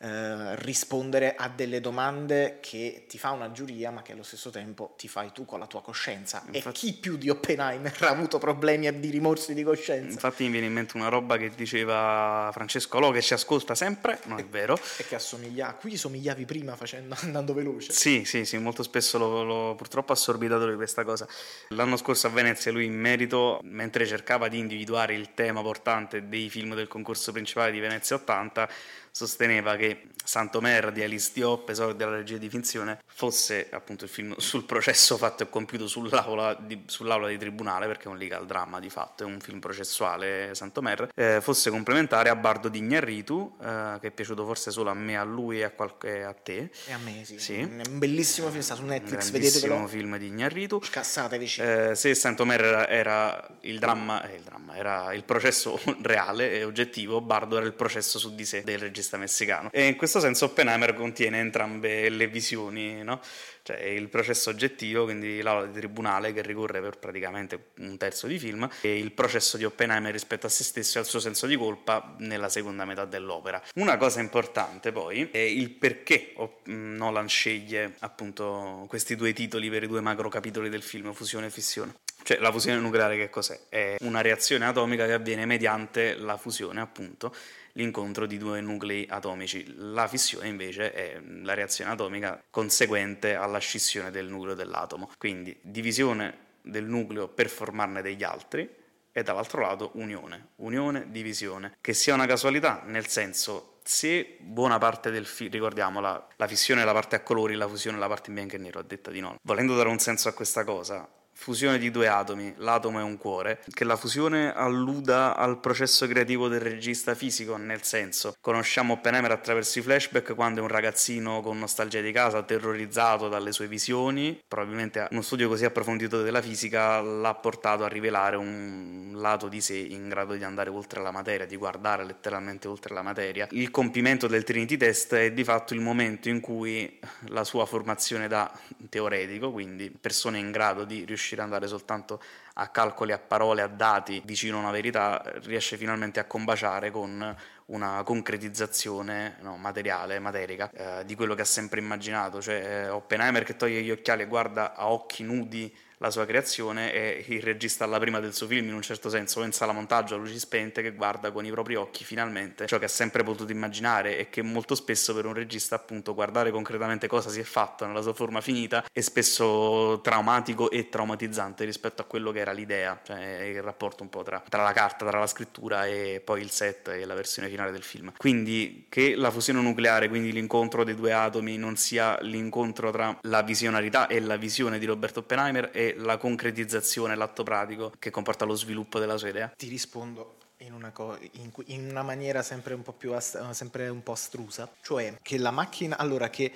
[0.00, 4.94] eh, rispondere a delle domande che ti fa una giuria ma che allo stesso tempo
[4.96, 6.42] ti fai tu con la tua coscienza.
[6.50, 10.12] Infatti, e chi più di Oppenheimer ha avuto problemi di rimorsi di coscienza?
[10.12, 14.20] Infatti mi viene in mente una roba che diceva Francesco Lo che ci ascolta sempre
[14.24, 14.78] non è vero.
[14.96, 17.92] e che assomiglia a cui somigliavi prima facendo, andando veloce?
[17.92, 21.26] Sì sì sì molto spesso l'ho, purtroppo assorbitato di questa cosa.
[21.68, 26.48] L'anno scorso a Venezia lui in merito mentre cercava di individuare il tema portante dei
[26.48, 28.68] film del concorso principale di Venezia 80
[29.14, 34.34] sosteneva che Santomer di Alice Diop, esordio della regia di finzione, fosse appunto il film
[34.38, 38.80] sul processo fatto e compiuto sull'aula di, sull'aula di tribunale, perché è un legal drama
[38.80, 43.98] di fatto, è un film processuale Santomer, eh, fosse complementare a Bardo di Ignarritu, eh,
[44.00, 46.70] che è piaciuto forse solo a me, a lui e a, qualche, a te.
[46.86, 47.38] E a me, sì.
[47.38, 47.60] sì.
[47.60, 49.76] Un bellissimo film, sta su Netflix, vedetelo.
[49.76, 50.82] Un film di Ignarritu.
[50.82, 51.54] Scassatevi.
[51.58, 56.64] Eh, se Santomer era, era il dramma, eh, il dramma, era il processo reale e
[56.64, 59.70] oggettivo, Bardo era il processo su di sé del regista regista messicano.
[59.72, 63.20] E in questo senso Oppenheimer contiene entrambe le visioni, no?
[63.62, 68.38] Cioè il processo oggettivo, quindi l'aula di tribunale che ricorre per praticamente un terzo di
[68.38, 71.56] film, e il processo di Oppenheimer rispetto a se stesso e al suo senso di
[71.56, 73.62] colpa nella seconda metà dell'opera.
[73.76, 76.34] Una cosa importante poi è il perché
[76.64, 81.50] Nolan sceglie appunto questi due titoli per i due macro capitoli del film, fusione e
[81.50, 81.94] fissione.
[82.22, 83.58] Cioè la fusione nucleare che cos'è?
[83.68, 87.34] È una reazione atomica che avviene mediante la fusione appunto
[87.74, 89.64] l'incontro di due nuclei atomici.
[89.76, 95.10] La fissione invece è la reazione atomica conseguente alla scissione del nucleo dell'atomo.
[95.18, 98.68] Quindi divisione del nucleo per formarne degli altri
[99.12, 101.76] e dall'altro lato unione, unione, divisione.
[101.80, 106.80] Che sia una casualità, nel senso se buona parte del film, ricordiamo la, la fissione
[106.82, 108.82] è la parte a colori, la fusione è la parte in bianco e nero, a
[108.82, 109.36] detta di no.
[109.42, 113.62] Volendo dare un senso a questa cosa, fusione di due atomi, l'atomo è un cuore,
[113.72, 119.78] che la fusione alluda al processo creativo del regista fisico, nel senso, conosciamo Oppenheimer attraverso
[119.80, 125.08] i flashback quando è un ragazzino con nostalgia di casa, terrorizzato dalle sue visioni, probabilmente
[125.10, 130.08] uno studio così approfondito della fisica l'ha portato a rivelare un lato di sé in
[130.08, 133.48] grado di andare oltre la materia, di guardare letteralmente oltre la materia.
[133.50, 138.28] Il compimento del Trinity Test è di fatto il momento in cui la sua formazione
[138.28, 138.50] da
[138.88, 142.22] teoretico, quindi persone in grado di riuscire riuscire ad andare soltanto
[142.54, 147.36] a calcoli, a parole, a dati vicino a una verità, riesce finalmente a combaciare con
[147.66, 152.42] una concretizzazione no, materiale, materica, eh, di quello che ha sempre immaginato.
[152.42, 156.92] Cioè eh, Oppenheimer che toglie gli occhiali e guarda a occhi nudi la sua creazione
[156.92, 159.72] e il regista alla prima del suo film in un certo senso o in sala
[159.72, 163.22] montaggio a luci spente che guarda con i propri occhi finalmente ciò che ha sempre
[163.22, 167.44] potuto immaginare e che molto spesso per un regista appunto guardare concretamente cosa si è
[167.44, 172.52] fatto nella sua forma finita è spesso traumatico e traumatizzante rispetto a quello che era
[172.52, 176.40] l'idea cioè il rapporto un po' tra, tra la carta, tra la scrittura e poi
[176.40, 178.12] il set e la versione finale del film.
[178.16, 183.42] Quindi che la fusione nucleare quindi l'incontro dei due atomi non sia l'incontro tra la
[183.42, 188.54] visionarità e la visione di Robert Oppenheimer è la concretizzazione, l'atto pratico che comporta lo
[188.54, 189.52] sviluppo della sua idea?
[189.54, 193.88] Ti rispondo in una, co- in, in una maniera sempre un po' più ast- sempre
[193.88, 196.52] un po' astrusa, cioè che la macchina, allora che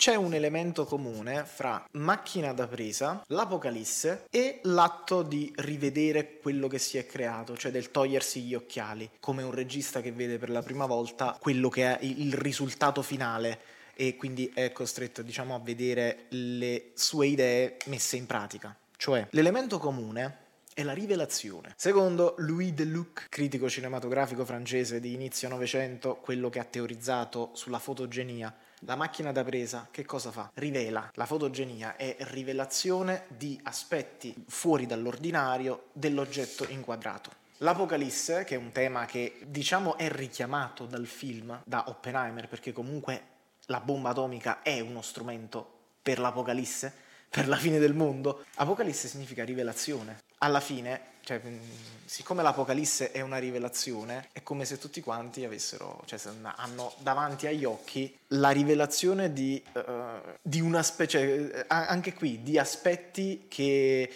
[0.00, 6.78] c'è un elemento comune fra macchina da presa, l'apocalisse e l'atto di rivedere quello che
[6.78, 10.62] si è creato, cioè del togliersi gli occhiali, come un regista che vede per la
[10.62, 13.60] prima volta quello che è il risultato finale
[14.00, 18.74] e quindi è costretto diciamo, a vedere le sue idee messe in pratica.
[18.96, 20.38] Cioè, l'elemento comune
[20.72, 21.74] è la rivelazione.
[21.76, 28.56] Secondo Louis Deluc, critico cinematografico francese di inizio Novecento, quello che ha teorizzato sulla fotogenia,
[28.80, 30.50] la macchina da presa che cosa fa?
[30.54, 31.10] Rivela.
[31.16, 37.32] La fotogenia è rivelazione di aspetti fuori dall'ordinario dell'oggetto inquadrato.
[37.58, 43.29] L'Apocalisse, che è un tema che diciamo è richiamato dal film, da Oppenheimer, perché comunque
[43.70, 46.92] la bomba atomica è uno strumento per l'Apocalisse,
[47.28, 48.44] per la fine del mondo.
[48.56, 50.18] Apocalisse significa rivelazione.
[50.38, 51.40] Alla fine cioè,
[52.04, 56.18] siccome l'Apocalisse è una rivelazione, è come se tutti quanti avessero, cioè,
[56.56, 59.82] hanno davanti agli occhi la rivelazione di, uh,
[60.42, 64.10] di una specie, cioè, anche qui, di aspetti che,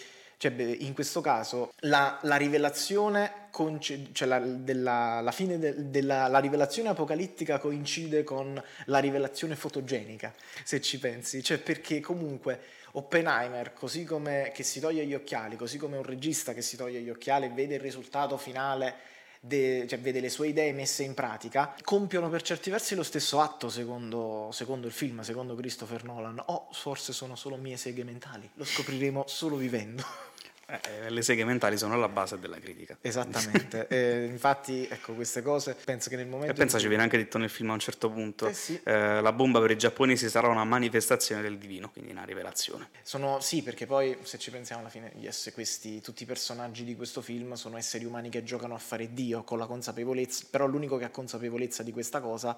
[0.51, 3.43] cioè, in questo caso, la, la rivelazione
[3.79, 10.35] cioè la, della, la fine de, della la rivelazione apocalittica coincide con la rivelazione fotogenica,
[10.65, 12.61] se ci pensi, cioè perché comunque
[12.93, 17.01] Oppenheimer, così come che si toglie gli occhiali, così come un regista che si toglie
[17.01, 18.95] gli occhiali e vede il risultato finale,
[19.41, 23.41] de, cioè vede le sue idee messe in pratica, compiono per certi versi lo stesso
[23.41, 28.51] atto secondo, secondo il film, secondo Christopher Nolan, o forse sono solo mie seghe mentali,
[28.55, 30.33] lo scopriremo solo vivendo.
[30.67, 32.97] Eh, le seghe mentali sono alla base della critica.
[33.01, 36.53] Esattamente, eh, infatti ecco queste cose penso che nel momento...
[36.53, 38.81] E pensa, ci viene anche detto nel film a un certo punto, eh sì.
[38.85, 42.89] eh, la bomba per i giapponesi sarà una manifestazione del divino, quindi una rivelazione.
[43.03, 46.97] Sono, sì, perché poi se ci pensiamo alla fine, yes, questi, tutti i personaggi di
[46.97, 50.97] questo film sono esseri umani che giocano a fare Dio con la consapevolezza, però l'unico
[50.97, 52.57] che ha consapevolezza di questa cosa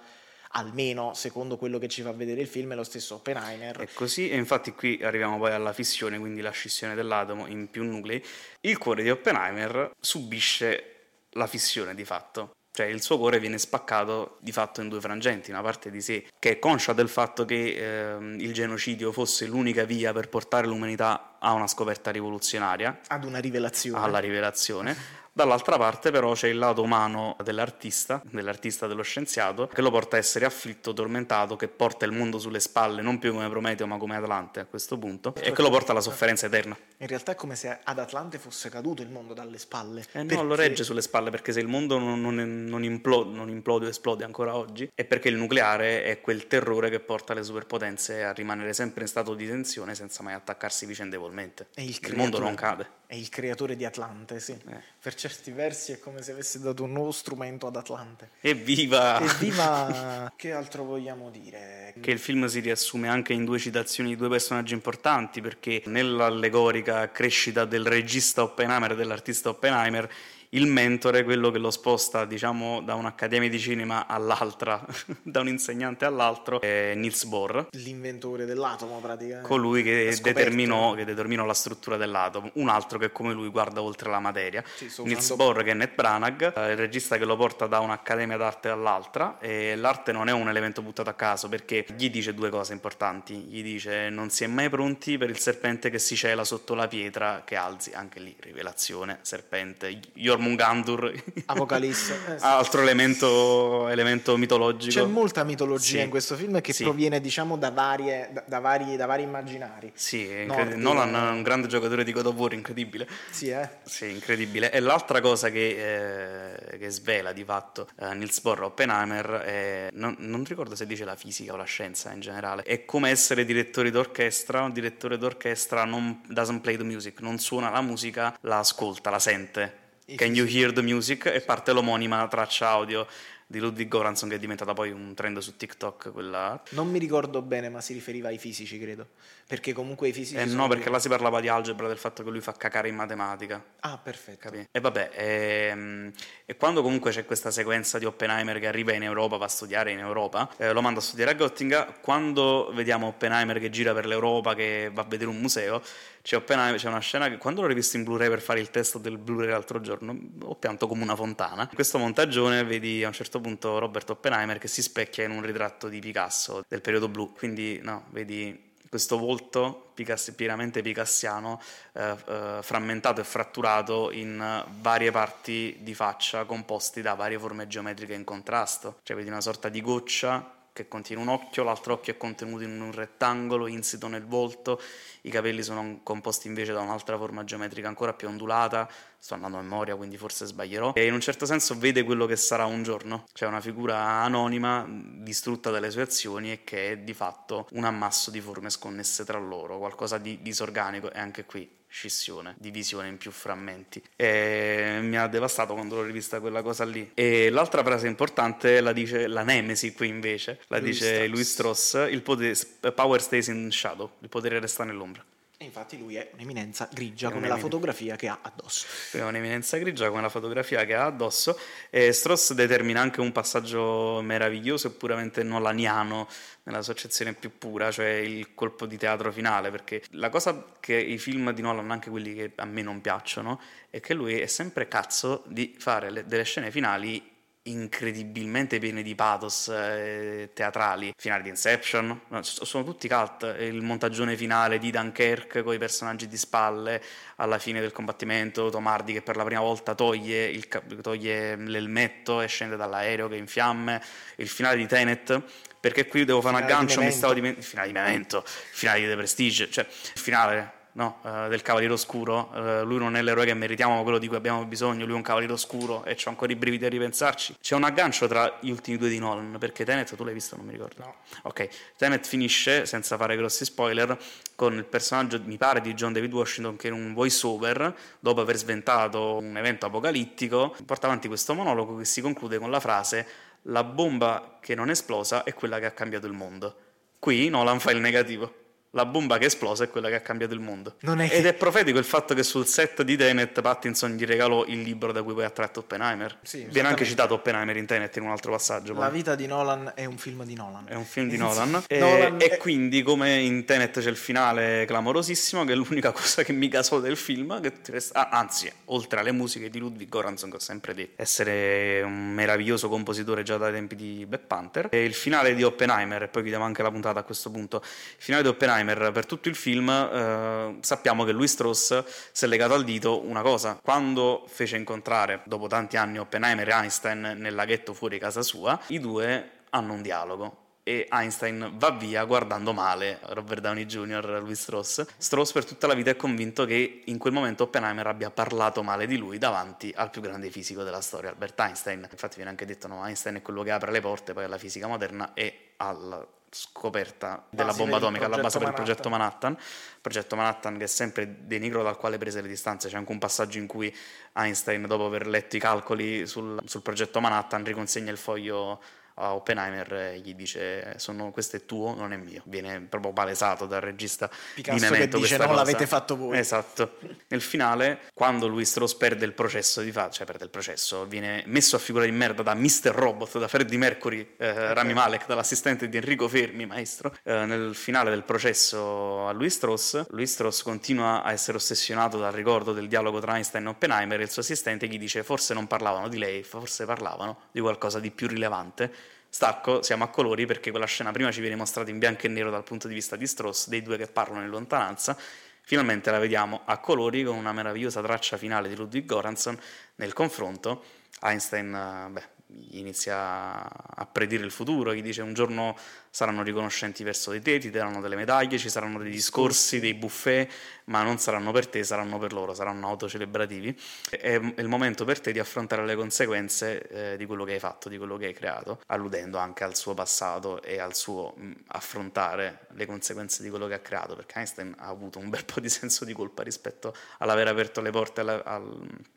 [0.50, 3.78] almeno secondo quello che ci fa vedere il film, è lo stesso Oppenheimer.
[3.78, 7.84] È così, e infatti qui arriviamo poi alla fissione, quindi la scissione dell'atomo in più
[7.84, 8.22] nuclei.
[8.60, 10.92] Il cuore di Oppenheimer subisce
[11.30, 12.52] la fissione di fatto.
[12.76, 16.26] Cioè il suo cuore viene spaccato di fatto in due frangenti, una parte di sé
[16.38, 21.38] che è conscia del fatto che eh, il genocidio fosse l'unica via per portare l'umanità
[21.40, 23.00] a una scoperta rivoluzionaria.
[23.06, 24.04] Ad una rivelazione.
[24.04, 24.94] Alla rivelazione
[25.36, 30.18] Dall'altra parte però c'è il lato umano dell'artista, dell'artista dello scienziato, che lo porta a
[30.18, 34.16] essere afflitto, tormentato, che porta il mondo sulle spalle, non più come Prometeo ma come
[34.16, 36.74] Atlante a questo punto, e che lo porta alla sofferenza eterna.
[36.96, 40.00] In realtà è come se ad Atlante fosse caduto il mondo dalle spalle.
[40.00, 40.34] Eh perché...
[40.36, 43.84] no, lo regge sulle spalle perché se il mondo non, non, non, implode, non implode
[43.84, 48.24] o esplode ancora oggi, è perché il nucleare è quel terrore che porta le superpotenze
[48.24, 51.68] a rimanere sempre in stato di tensione senza mai attaccarsi vicendevolmente.
[51.74, 53.04] il, il mondo non cade.
[53.06, 54.52] È il creatore di Atlante, sì.
[54.52, 54.82] Eh.
[55.00, 58.30] Per certi versi è come se avesse dato un nuovo strumento ad Atlante.
[58.40, 59.20] Evviva!
[59.20, 60.32] Evviva!
[60.36, 61.94] che altro vogliamo dire?
[62.00, 67.10] Che il film si riassume anche in due citazioni di due personaggi importanti, perché nell'allegorica
[67.10, 70.08] crescita del regista Oppenheimer e dell'artista Oppenheimer
[70.56, 74.84] il mentore, quello che lo sposta diciamo da un'accademia di cinema all'altra,
[75.22, 77.68] da un insegnante all'altro, è Niels Bohr.
[77.72, 79.46] L'inventore dell'atomo praticamente.
[79.46, 84.10] Colui che determinò, che determinò, la struttura dell'atomo, un altro che come lui guarda oltre
[84.10, 84.64] la materia.
[84.74, 88.38] Sì, Niels Bohr che è Ned Branagh, eh, il regista che lo porta da un'accademia
[88.38, 92.48] d'arte all'altra e l'arte non è un elemento buttato a caso perché gli dice due
[92.48, 93.34] cose importanti.
[93.34, 96.88] Gli dice non si è mai pronti per il serpente che si cela sotto la
[96.88, 100.00] pietra che alzi, anche lì rivelazione, serpente.
[100.46, 101.12] Jormungandur.
[101.46, 102.14] Apocalisse.
[102.34, 102.44] Eh, sì.
[102.44, 105.00] Altro elemento, elemento, mitologico.
[105.00, 106.04] C'è molta mitologia sì.
[106.04, 106.84] in questo film che sì.
[106.84, 109.90] proviene diciamo da, varie, da, da, vari, da vari, immaginari.
[109.94, 113.08] Sì, incred- Nolan è un grande giocatore di God of War, incredibile.
[113.30, 113.68] Sì, eh?
[113.84, 114.70] Sì, incredibile.
[114.70, 120.14] E l'altra cosa che, eh, che svela di fatto eh, Niels Bohr Oppenheimer, è, non,
[120.18, 123.90] non ricordo se dice la fisica o la scienza in generale, è come essere direttori
[123.90, 124.62] d'orchestra.
[124.62, 129.18] Un direttore d'orchestra non doesn't play the music, non suona la musica, la ascolta, la
[129.18, 129.84] sente
[130.14, 131.26] Can You Hear the Music?
[131.26, 133.08] E parte l'omonima traccia audio
[133.44, 136.60] di Ludwig Goranson che è diventata poi un trend su TikTok quella...
[136.70, 139.10] non mi ricordo bene ma si riferiva ai fisici credo
[139.46, 142.30] perché comunque i fisici eh no perché là si parlava di algebra del fatto che
[142.30, 143.62] lui fa cacare in matematica.
[143.80, 144.48] Ah perfetto.
[144.48, 144.68] Capì?
[144.70, 146.12] e vabbè e, ehm,
[146.44, 149.92] e, quando comunque c'è questa sequenza di Oppenheimer che arriva in Europa va a studiare
[149.92, 154.06] in Europa eh, lo manda a studiare a Göttingen quando vediamo Oppenheimer che gira per
[154.06, 155.82] l'Europa che va a vedere un museo
[156.26, 158.98] c'è Oppenheimer c'è una scena che quando l'ho rivisto in Blu-ray per fare il testo
[158.98, 161.62] del Blu-ray l'altro giorno ho pianto come una fontana.
[161.62, 165.42] In questo montagione vedi a un certo punto Robert Oppenheimer che si specchia in un
[165.42, 167.32] ritratto di Picasso del periodo blu.
[167.32, 168.65] Quindi no vedi
[168.96, 171.60] questo volto picass- pienamente picassiano,
[171.92, 178.14] eh, eh, frammentato e fratturato in varie parti di faccia composti da varie forme geometriche
[178.14, 179.00] in contrasto.
[179.02, 182.78] Cioè vedi una sorta di goccia che contiene un occhio, l'altro occhio è contenuto in
[182.78, 184.78] un rettangolo insito nel volto,
[185.22, 188.86] i capelli sono composti invece da un'altra forma geometrica ancora più ondulata,
[189.18, 192.36] sto andando a memoria quindi forse sbaglierò, e in un certo senso vede quello che
[192.36, 197.14] sarà un giorno, cioè una figura anonima distrutta dalle sue azioni e che è di
[197.14, 201.10] fatto un ammasso di forme sconnesse tra loro, qualcosa di disorganico.
[201.10, 201.66] E anche qui
[201.96, 204.02] scissione, divisione in più frammenti.
[204.16, 207.12] E mi ha devastato quando l'ho rivista quella cosa lì.
[207.14, 211.30] E l'altra frase importante la dice la Nemesi qui invece, la Louis dice Strauss.
[211.30, 212.54] Louis Strauss, il potere,
[212.94, 215.24] power stays in shadow, il potere resta nell'ombra.
[215.58, 218.86] E infatti lui è un'eminenza grigia come la fotografia che ha addosso.
[219.12, 221.58] È un'eminenza grigia come la fotografia che ha addosso.
[221.88, 226.28] E Strauss determina anche un passaggio meraviglioso e puramente nolaniano
[226.64, 230.94] nella sua accezione più pura, cioè il colpo di teatro finale, perché la cosa che
[230.94, 234.46] i film di Nolan, anche quelli che a me non piacciono, è che lui è
[234.46, 237.35] sempre cazzo di fare le, delle scene finali
[237.66, 241.12] incredibilmente piene di pathos eh, teatrali.
[241.16, 243.56] Finale di Inception, sono tutti cult.
[243.60, 247.02] Il montagione finale di Dunkirk con i personaggi di spalle
[247.36, 248.68] alla fine del combattimento.
[248.68, 250.68] Tom Hardy che per la prima volta toglie, il,
[251.00, 254.02] toglie l'elmetto e scende dall'aereo che è in fiamme.
[254.36, 255.42] Il finale di Tenet.
[255.78, 257.60] Perché qui devo fare un aggancio, mi stavo dimenticando.
[257.60, 261.18] Il finale di Memento, il finale di The Prestige, cioè il finale no?
[261.22, 262.50] uh, del Cavaliere Oscuro.
[262.52, 265.04] Uh, lui non è l'eroe che meritiamo, ma quello di cui abbiamo bisogno.
[265.04, 267.56] Lui è un Cavaliere Oscuro e c'ho ancora i brividi a ripensarci.
[267.60, 270.56] C'è un aggancio tra gli ultimi due di Nolan, perché Tenet, tu l'hai visto?
[270.56, 271.02] Non mi ricordo.
[271.02, 271.14] No.
[271.42, 274.18] Ok, Tenet finisce, senza fare grossi spoiler,
[274.54, 278.56] con il personaggio, mi pare, di John David Washington che in un voice-over, dopo aver
[278.56, 283.26] sventato un evento apocalittico, porta avanti questo monologo che si conclude con la frase
[283.68, 286.76] la bomba che non è esplosa è quella che ha cambiato il mondo.
[287.18, 288.65] Qui Nolan fa il negativo
[288.96, 290.94] la bomba che è esplosa è quella che ha cambiato il mondo.
[290.98, 294.80] È Ed è profetico il fatto che sul set di Tenet Pattinson gli regalò il
[294.80, 296.38] libro da cui poi ha tratto Oppenheimer.
[296.40, 298.94] Sì, Viene anche citato Oppenheimer in Tenet in un altro passaggio.
[298.94, 299.10] La poi.
[299.10, 300.86] vita di Nolan è un film di Nolan.
[300.88, 301.84] È un film di Nolan.
[301.86, 302.56] e, Nolan e è...
[302.56, 306.98] quindi come in Tenet c'è il finale clamorosissimo, che è l'unica cosa che mi casò
[306.98, 308.30] del film, resta...
[308.30, 312.88] ah, anzi, oltre alle musiche di Ludwig Göransson, che ho sempre detto essere un meraviglioso
[312.88, 316.64] compositore già dai tempi di Black Panther, e il finale di Oppenheimer, e poi chiudiamo
[316.64, 319.88] anche la puntata a questo punto, il finale di Oppenheimer Oppenheimer per tutto il film
[319.90, 325.42] eh, sappiamo che Louis Strauss si è legato al dito una cosa quando fece incontrare
[325.44, 330.02] dopo tanti anni Oppenheimer e Einstein nel laghetto fuori casa sua i due hanno un
[330.02, 335.04] dialogo e Einstein va via guardando male Robert Downey Jr., Louis Strauss.
[335.16, 339.08] Strauss per tutta la vita è convinto che in quel momento Oppenheimer abbia parlato male
[339.08, 342.06] di lui davanti al più grande fisico della storia, Albert Einstein.
[342.08, 344.86] Infatti viene anche detto no, Einstein è quello che apre le porte poi alla fisica
[344.86, 346.24] moderna e al
[346.56, 349.52] scoperta della bomba atomica alla base per il progetto Manhattan.
[349.52, 352.88] Il progetto Manhattan che è sempre denigro dal quale prese le distanze.
[352.88, 353.94] C'è anche un passaggio in cui
[354.32, 358.80] Einstein, dopo aver letto i calcoli sul, sul progetto Manhattan, riconsegna il foglio
[359.18, 362.42] a Oppenheimer e gli dice sono, questo è tuo, non è mio.
[362.44, 365.58] Viene proprio palesato dal regista Picasso di Memento che dice non cosa.
[365.58, 366.38] l'avete fatto voi.
[366.38, 366.98] Esatto.
[367.28, 371.42] Nel finale, quando lui Strauss perde il processo di fatto, cioè perde il processo, viene
[371.46, 372.90] messo a figura di merda da Mr.
[372.92, 377.14] Robot, da Freddie Mercury, eh, Rami Malek, dall'assistente di Enrico Fermi, maestro.
[377.22, 382.32] Eh, nel finale del processo a Louis Strauss, Louis Strauss continua a essere ossessionato dal
[382.32, 385.66] ricordo del dialogo tra Einstein e Oppenheimer e il suo assistente gli dice forse non
[385.66, 388.92] parlavano di lei, forse parlavano di qualcosa di più rilevante
[389.28, 392.50] Stacco, siamo a colori perché quella scena prima ci viene mostrata in bianco e nero
[392.50, 395.16] dal punto di vista di Strauss, dei due che parlano in lontananza,
[395.62, 399.58] finalmente la vediamo a colori con una meravigliosa traccia finale di Ludwig Göransson
[399.96, 400.84] nel confronto.
[401.20, 402.28] Einstein, eh, beh,
[402.72, 405.76] inizia a predire il futuro, gli dice un giorno
[406.10, 410.50] saranno riconoscenti verso di te, ti daranno delle medaglie, ci saranno dei discorsi, dei buffet,
[410.84, 413.78] ma non saranno per te, saranno per loro, saranno autocelebrativi.
[414.08, 417.90] È, il momento per te di affrontare le conseguenze eh, di quello che hai fatto,
[417.90, 422.66] di quello che hai creato, alludendo anche al suo passato e al suo mh, affrontare
[422.70, 425.68] le conseguenze di quello che ha creato, perché Einstein ha avuto un bel po' di
[425.68, 429.14] senso di colpa rispetto all'aver aperto le porte alla, al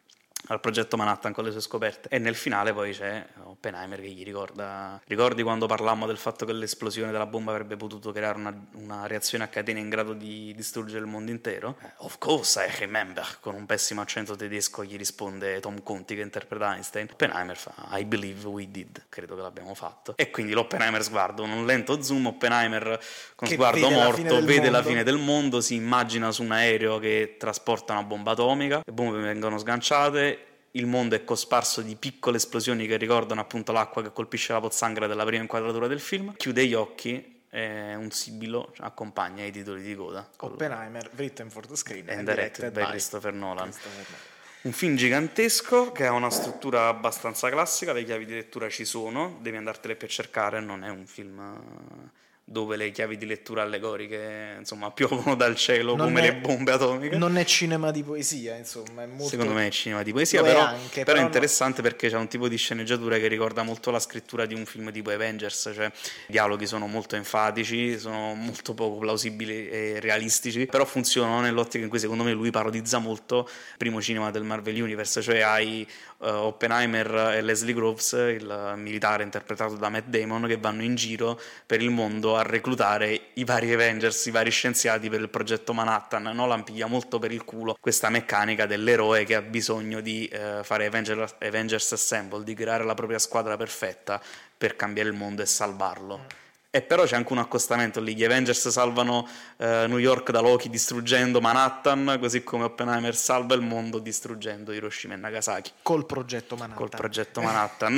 [0.47, 2.09] al progetto Manhattan con le sue scoperte.
[2.09, 6.53] E nel finale poi c'è Oppenheimer che gli ricorda ricordi quando parlammo del fatto che
[6.53, 10.99] l'esplosione della bomba avrebbe potuto creare una, una reazione a catena in grado di distruggere
[10.99, 11.77] il mondo intero?
[11.81, 16.21] Eh, of course I remember con un pessimo accento tedesco gli risponde Tom Conti che
[16.21, 17.07] interpreta Einstein.
[17.11, 20.13] Oppenheimer fa I believe we did credo che l'abbiamo fatto.
[20.15, 22.99] E quindi l'Oppenheimer sguardo un lento zoom Oppenheimer
[23.35, 24.71] con che sguardo vede morto la vede mondo.
[24.71, 28.93] la fine del mondo si immagina su un aereo che trasporta una bomba atomica le
[28.93, 30.28] bombe vengono sganciate
[30.71, 35.07] il mondo è cosparso di piccole esplosioni che ricordano appunto l'acqua che colpisce la pozzanghera
[35.07, 36.35] della prima inquadratura del film.
[36.35, 40.29] Chiude gli occhi e un sibilo accompagna i titoli di coda.
[40.37, 43.69] Oppenheimer, written for the screen and, directed, by, by Christopher Nolan.
[43.69, 44.37] Christopher Nolan.
[44.61, 49.37] Un film gigantesco che ha una struttura abbastanza classica, le chiavi di lettura ci sono,
[49.41, 52.11] devi andartele più a cercare, non è un film
[52.51, 56.71] dove le chiavi di lettura allegoriche insomma piovono dal cielo non come è, le bombe
[56.71, 57.15] atomiche.
[57.17, 59.27] Non è cinema di poesia, insomma, molto...
[59.27, 61.87] Secondo me è cinema di poesia, però, è, anche, però, però è interessante no...
[61.87, 65.11] perché c'è un tipo di sceneggiatura che ricorda molto la scrittura di un film tipo
[65.11, 71.41] Avengers, cioè i dialoghi sono molto enfatici, sono molto poco plausibili e realistici, però funzionano
[71.41, 75.41] nell'ottica in cui secondo me lui parodizza molto il primo cinema del Marvel Universe, cioè
[75.41, 75.87] hai
[76.19, 81.39] uh, Oppenheimer e Leslie Groves, il militare interpretato da Matt Damon, che vanno in giro
[81.65, 86.23] per il mondo a reclutare i vari Avengers, i vari scienziati per il progetto Manhattan.
[86.23, 90.85] Nolan piglia molto per il culo questa meccanica dell'eroe che ha bisogno di uh, fare
[90.85, 94.21] Avengers, Avengers Assemble, di creare la propria squadra perfetta
[94.57, 96.47] per cambiare il mondo e salvarlo.
[96.71, 100.69] E però c'è anche un accostamento lì, gli Avengers salvano eh, New York da Loki
[100.69, 105.71] distruggendo Manhattan, così come Oppenheimer salva il mondo distruggendo Hiroshima e Nagasaki.
[105.81, 106.77] Col progetto Manhattan.
[106.77, 107.97] Col progetto Manhattan.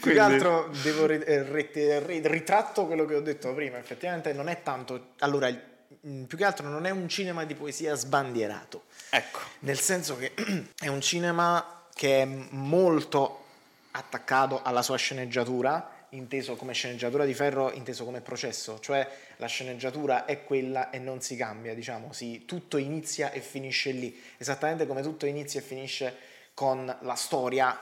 [0.00, 5.10] Più che altro devo eh, ritratto quello che ho detto prima, effettivamente non è tanto...
[5.20, 8.86] Allora, mm, più che altro non è un cinema di poesia sbandierato.
[9.10, 9.38] Ecco.
[9.60, 10.34] Nel senso che
[10.76, 13.44] è un cinema che è molto
[13.92, 20.24] attaccato alla sua sceneggiatura inteso come sceneggiatura di ferro, inteso come processo, cioè la sceneggiatura
[20.24, 25.02] è quella e non si cambia, diciamo, sì, tutto inizia e finisce lì, esattamente come
[25.02, 26.16] tutto inizia e finisce
[26.54, 27.78] con la storia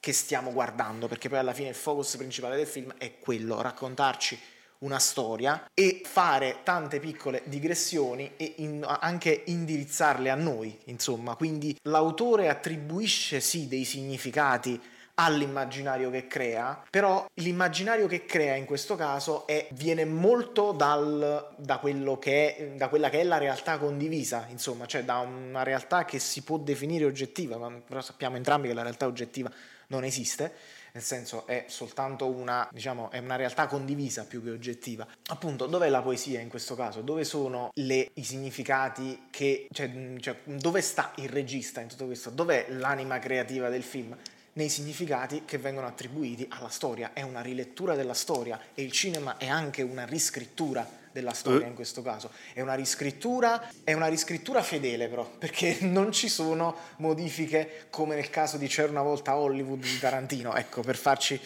[0.00, 4.38] che stiamo guardando, perché poi alla fine il focus principale del film è quello, raccontarci
[4.78, 11.78] una storia e fare tante piccole digressioni e in, anche indirizzarle a noi, insomma, quindi
[11.84, 14.78] l'autore attribuisce sì dei significati
[15.14, 21.80] all'immaginario che crea, però l'immaginario che crea in questo caso è, viene molto dal, da,
[21.80, 26.42] è, da quella che è la realtà condivisa, insomma, cioè da una realtà che si
[26.42, 29.50] può definire oggettiva, però sappiamo entrambi che la realtà oggettiva
[29.88, 30.52] non esiste,
[30.94, 35.06] nel senso è soltanto una, diciamo, è una realtà condivisa più che oggettiva.
[35.26, 37.00] Appunto, dov'è la poesia in questo caso?
[37.00, 39.90] Dove sono le, i significati che, cioè,
[40.20, 42.30] cioè, dove sta il regista in tutto questo?
[42.30, 44.16] Dov'è l'anima creativa del film?
[44.54, 47.12] Nei significati che vengono attribuiti alla storia.
[47.12, 51.68] È una rilettura della storia e il cinema è anche una riscrittura della storia uh.
[51.68, 52.30] in questo caso.
[52.52, 58.30] È una riscrittura, è una riscrittura fedele però, perché non ci sono modifiche come nel
[58.30, 61.40] caso di C'era una volta Hollywood di Tarantino, ecco, per farci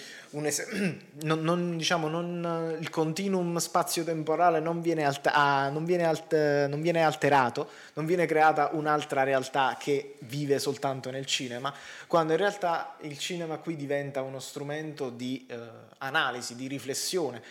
[0.46, 6.66] esempio, non, non, diciamo, non, il continuum spazio-temporale non viene, alter- ah, non, viene alt-
[6.68, 11.72] non viene alterato, non viene creata un'altra realtà che vive soltanto nel cinema,
[12.06, 15.56] quando in realtà il cinema qui diventa uno strumento di eh,
[15.98, 17.42] analisi, di riflessione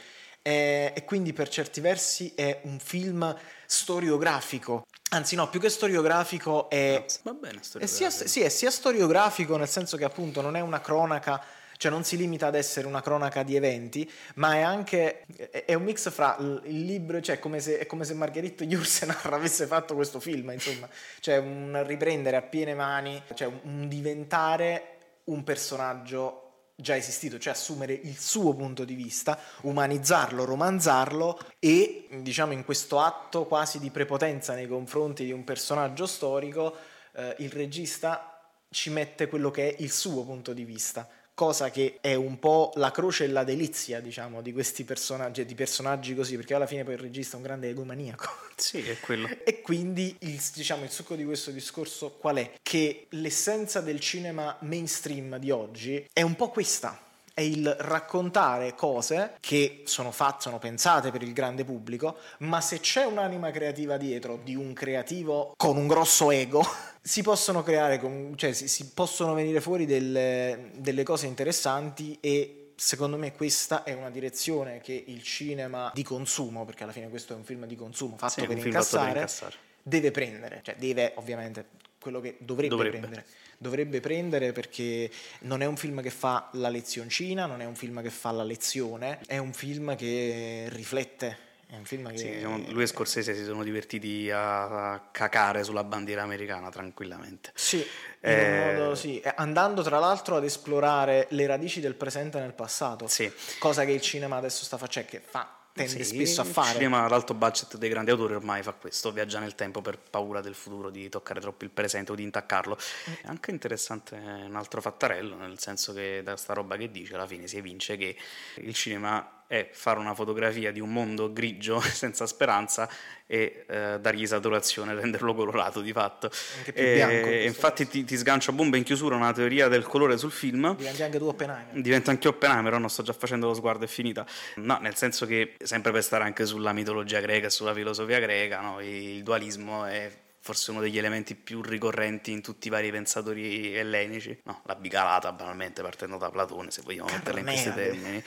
[0.42, 6.70] e, e quindi per certi versi è un film storiografico Anzi, no, più che storiografico
[6.70, 7.06] è.
[7.22, 8.08] Va bene, storiografico.
[8.08, 11.42] È sia, sì, è sia storiografico, nel senso che appunto non è una cronaca,
[11.78, 15.26] cioè non si limita ad essere una cronaca di eventi, ma è anche.
[15.66, 19.66] È un mix fra il libro, cioè come se, è come se Margherita Jursenar avesse
[19.68, 20.90] fatto questo film, insomma.
[21.20, 26.44] Cioè un riprendere a piene mani, cioè un diventare un personaggio
[26.80, 33.00] già esistito, cioè assumere il suo punto di vista, umanizzarlo, romanzarlo e diciamo in questo
[33.00, 36.76] atto quasi di prepotenza nei confronti di un personaggio storico,
[37.16, 42.00] eh, il regista ci mette quello che è il suo punto di vista cosa che
[42.02, 46.36] è un po' la croce e la delizia, diciamo, di questi personaggi, di personaggi così,
[46.36, 48.46] perché alla fine poi il regista è un grande egomaniaco.
[48.58, 49.30] Sì, è quello.
[49.44, 52.54] E quindi il, diciamo, il succo di questo discorso qual è?
[52.60, 57.00] Che l'essenza del cinema mainstream di oggi è un po' questa,
[57.38, 62.80] è il raccontare cose che sono fatte, sono pensate per il grande pubblico, ma se
[62.80, 66.66] c'è un'anima creativa dietro di un creativo con un grosso ego,
[67.00, 68.02] si possono creare,
[68.38, 74.10] cioè si, possono venire fuori delle, delle cose interessanti e secondo me questa è una
[74.10, 78.18] direzione che il cinema di consumo, perché alla fine questo è un film di consumo
[78.18, 81.66] fatto, sì, per, incassare, fatto per incassare, deve prendere, cioè deve ovviamente
[82.08, 82.98] quello che dovrebbe, dovrebbe.
[83.00, 83.26] prendere
[83.60, 85.10] dovrebbe prendere perché
[85.42, 88.44] non è un film che fa la lezioncina, non è un film che fa la
[88.44, 92.18] lezione, è un film che riflette è un film che...
[92.18, 97.52] Sì, diciamo, lui e Scorsese si sono divertiti a, cacare sulla bandiera americana tranquillamente.
[97.54, 97.86] Sì,
[98.22, 98.74] eh...
[98.78, 103.30] modo, sì, andando tra l'altro ad esplorare le radici del presente nel passato, sì.
[103.60, 106.70] cosa che il cinema adesso sta facendo, che fa tende sì, spesso a fare.
[106.70, 109.98] Il cinema ad alto budget dei grandi autori ormai fa questo, viaggia nel tempo per
[109.98, 112.78] paura del futuro, di toccare troppo il presente o di intaccarlo.
[113.10, 113.14] Mm.
[113.14, 117.28] È anche interessante un altro fattarello, nel senso che da sta roba che dice alla
[117.28, 118.16] fine si evince che
[118.56, 122.90] il cinema è fare una fotografia di un mondo grigio senza speranza
[123.26, 126.30] e eh, dargli saturazione, renderlo colorato di fatto.
[126.58, 129.84] Anche più bianco, E, infatti ti, ti sgancio a bomba in chiusura una teoria del
[129.84, 130.76] colore sul film.
[130.76, 131.82] Diventi anche tu Oppenheimer.
[131.82, 132.88] Diventa anche Oppenheimer, no?
[132.90, 134.26] sto già facendo lo sguardo, è finita.
[134.56, 138.60] No, nel senso che, sempre per stare anche sulla mitologia greca e sulla filosofia greca,
[138.60, 138.82] no?
[138.82, 144.40] il dualismo è forse uno degli elementi più ricorrenti in tutti i vari pensatori ellenici.
[144.44, 148.24] No, la bicalata, banalmente, partendo da Platone, se vogliamo metterla in questi termini.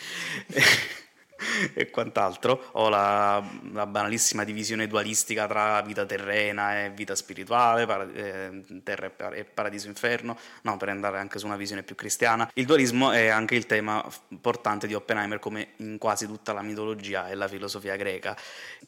[1.74, 2.68] e quant'altro.
[2.72, 9.06] Ho la, la banalissima divisione dualistica tra vita terrena e vita spirituale, para- eh, terra
[9.06, 12.50] e, par- paradiso inferno, no, per andare anche su una visione più cristiana.
[12.54, 14.04] Il dualismo è anche il tema
[14.40, 18.36] portante di Oppenheimer, come in quasi tutta la mitologia e la filosofia greca.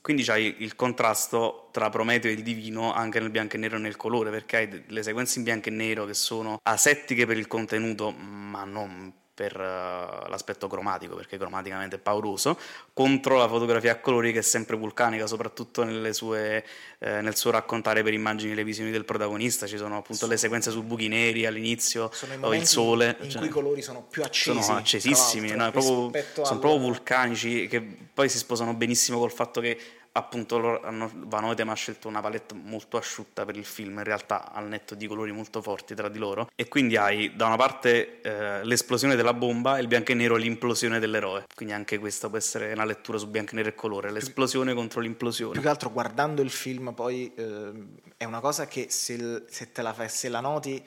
[0.00, 3.80] Quindi c'hai il contrasto tra Prometeo e il divino anche nel bianco e nero e
[3.80, 7.46] nel colore, perché hai le sequenze in bianco e nero che sono asettiche per il
[7.46, 12.58] contenuto, ma non per eh, l'aspetto cromatico, perché cromaticamente è pauroso,
[12.92, 16.64] contro la fotografia a colori che è sempre vulcanica, soprattutto nelle sue,
[16.98, 19.66] eh, nel suo raccontare per immagini le visioni del protagonista.
[19.66, 23.16] Ci sono appunto le sequenze su buchi neri all'inizio, Sono o il sole.
[23.20, 24.62] in cioè, cui i colori sono più accesi.
[24.62, 25.70] sono accesissimi, no?
[25.70, 29.78] Proprio- sono al- proprio vulcanici che poi si sposano benissimo col fatto che
[30.12, 34.04] appunto loro hanno, Van Hoytem ha scelto una palette molto asciutta per il film in
[34.04, 37.56] realtà al netto di colori molto forti tra di loro e quindi hai da una
[37.56, 41.44] parte eh, l'esplosione della bomba e il bianco e nero l'implosione dell'eroe.
[41.54, 45.00] Quindi anche questa può essere una lettura su bianco e nero e colore l'esplosione contro
[45.00, 45.52] l'implosione.
[45.52, 49.82] Più che altro guardando il film poi ehm, è una cosa che se, se te
[49.82, 50.84] la se la noti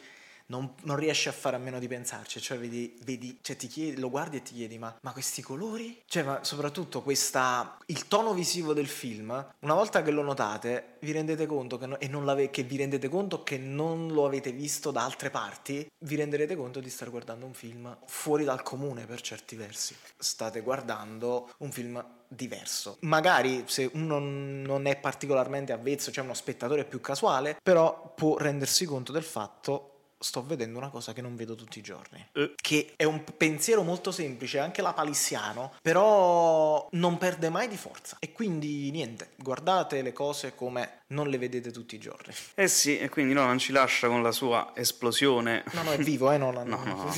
[0.47, 4.09] non, non riesci a fare a meno di pensarci, cioè vedi, vedi cioè chiedi, lo
[4.09, 6.01] guardi e ti chiedi ma, ma questi colori?
[6.05, 11.11] Cioè ma soprattutto questa, il tono visivo del film, una volta che lo notate vi
[11.11, 14.91] rendete conto che, no- e non che vi rendete conto che non lo avete visto
[14.91, 19.21] da altre parti, vi renderete conto di stare guardando un film fuori dal comune per
[19.21, 19.95] certi versi.
[20.17, 22.97] State guardando un film diverso.
[23.01, 28.85] Magari se uno non è particolarmente avvezzo, cioè uno spettatore più casuale, però può rendersi
[28.85, 32.25] conto del fatto sto vedendo una cosa che non vedo tutti i giorni.
[32.33, 32.53] Eh.
[32.55, 38.17] Che è un pensiero molto semplice, anche la palissiano, però non perde mai di forza.
[38.19, 42.33] E quindi niente, guardate le cose come non le vedete tutti i giorni.
[42.55, 45.97] eh sì e quindi no, non ci lascia con la sua esplosione No, no, è
[45.97, 47.13] vivo, eh, no, no, no, no,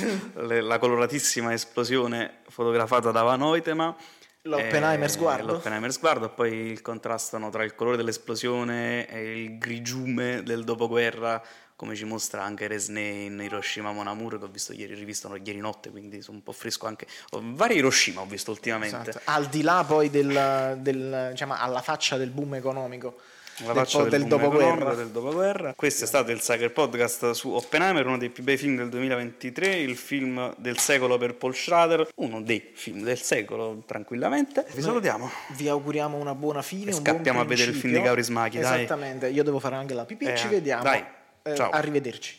[0.61, 3.95] la coloratissima esplosione fotografata da Van Hoytema
[4.43, 5.53] L'Oppenheimer Eh, sguardo.
[5.53, 11.41] L'Oppenheimer sguardo, poi il contrasto no, tra il colore dell'esplosione e il grigiume del dopoguerra,
[11.77, 15.59] come ci mostra anche Resne in Hiroshima Mon Amour, che ho visto ieri, rivisto ieri
[15.59, 17.05] notte, quindi sono un po' fresco anche.
[17.29, 19.11] ho- Vari Hiroshima ho visto ultimamente.
[19.11, 19.21] Esatto.
[19.31, 23.17] Al di là poi del, del- diciamo, alla faccia del boom economico
[23.59, 24.93] del, faccia po- del boom dopoguerra.
[24.95, 25.73] del dopoguerra.
[25.75, 29.75] Questo è stato il Sager Podcast su Oppenheimer, uno dei più bei film del 2023,
[29.77, 34.65] il film del secolo per Paul Schrader, uno dei film del secolo, tranquillamente.
[34.73, 35.29] Vi salutiamo.
[35.55, 36.89] Vi auguriamo una buona fine.
[36.91, 38.77] E un buon scappiamo a vedere il film di Kaurismäki, dai.
[38.83, 40.25] Esattamente, io devo fare anche la pipì.
[40.25, 40.81] Eh, ci vediamo.
[40.83, 41.03] dai.
[41.47, 41.69] Eh, Ciao.
[41.69, 42.35] arrivederci.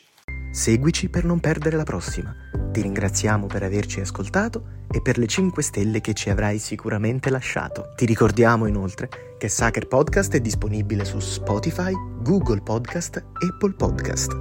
[0.50, 2.34] Seguici per non perdere la prossima.
[2.70, 7.92] Ti ringraziamo per averci ascoltato e per le 5 stelle che ci avrai sicuramente lasciato.
[7.96, 14.36] Ti ricordiamo inoltre che Sacher Podcast è disponibile su Spotify, Google Podcast e Apple Podcast.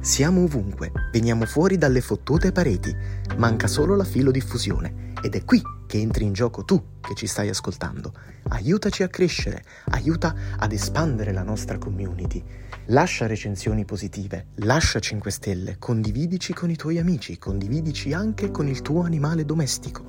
[0.00, 2.94] Siamo ovunque, veniamo fuori dalle fottute pareti,
[3.36, 7.48] manca solo la filodiffusione ed è qui che entri in gioco tu che ci stai
[7.48, 8.12] ascoltando.
[8.50, 12.44] Aiutaci a crescere, aiuta ad espandere la nostra community.
[12.90, 18.80] Lascia recensioni positive, lascia 5 stelle, condividici con i tuoi amici, condividici anche con il
[18.80, 20.02] tuo animale domestico.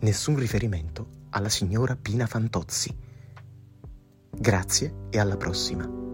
[0.00, 2.92] Nessun riferimento alla signora Pina Fantozzi.
[4.28, 6.09] Grazie e alla prossima.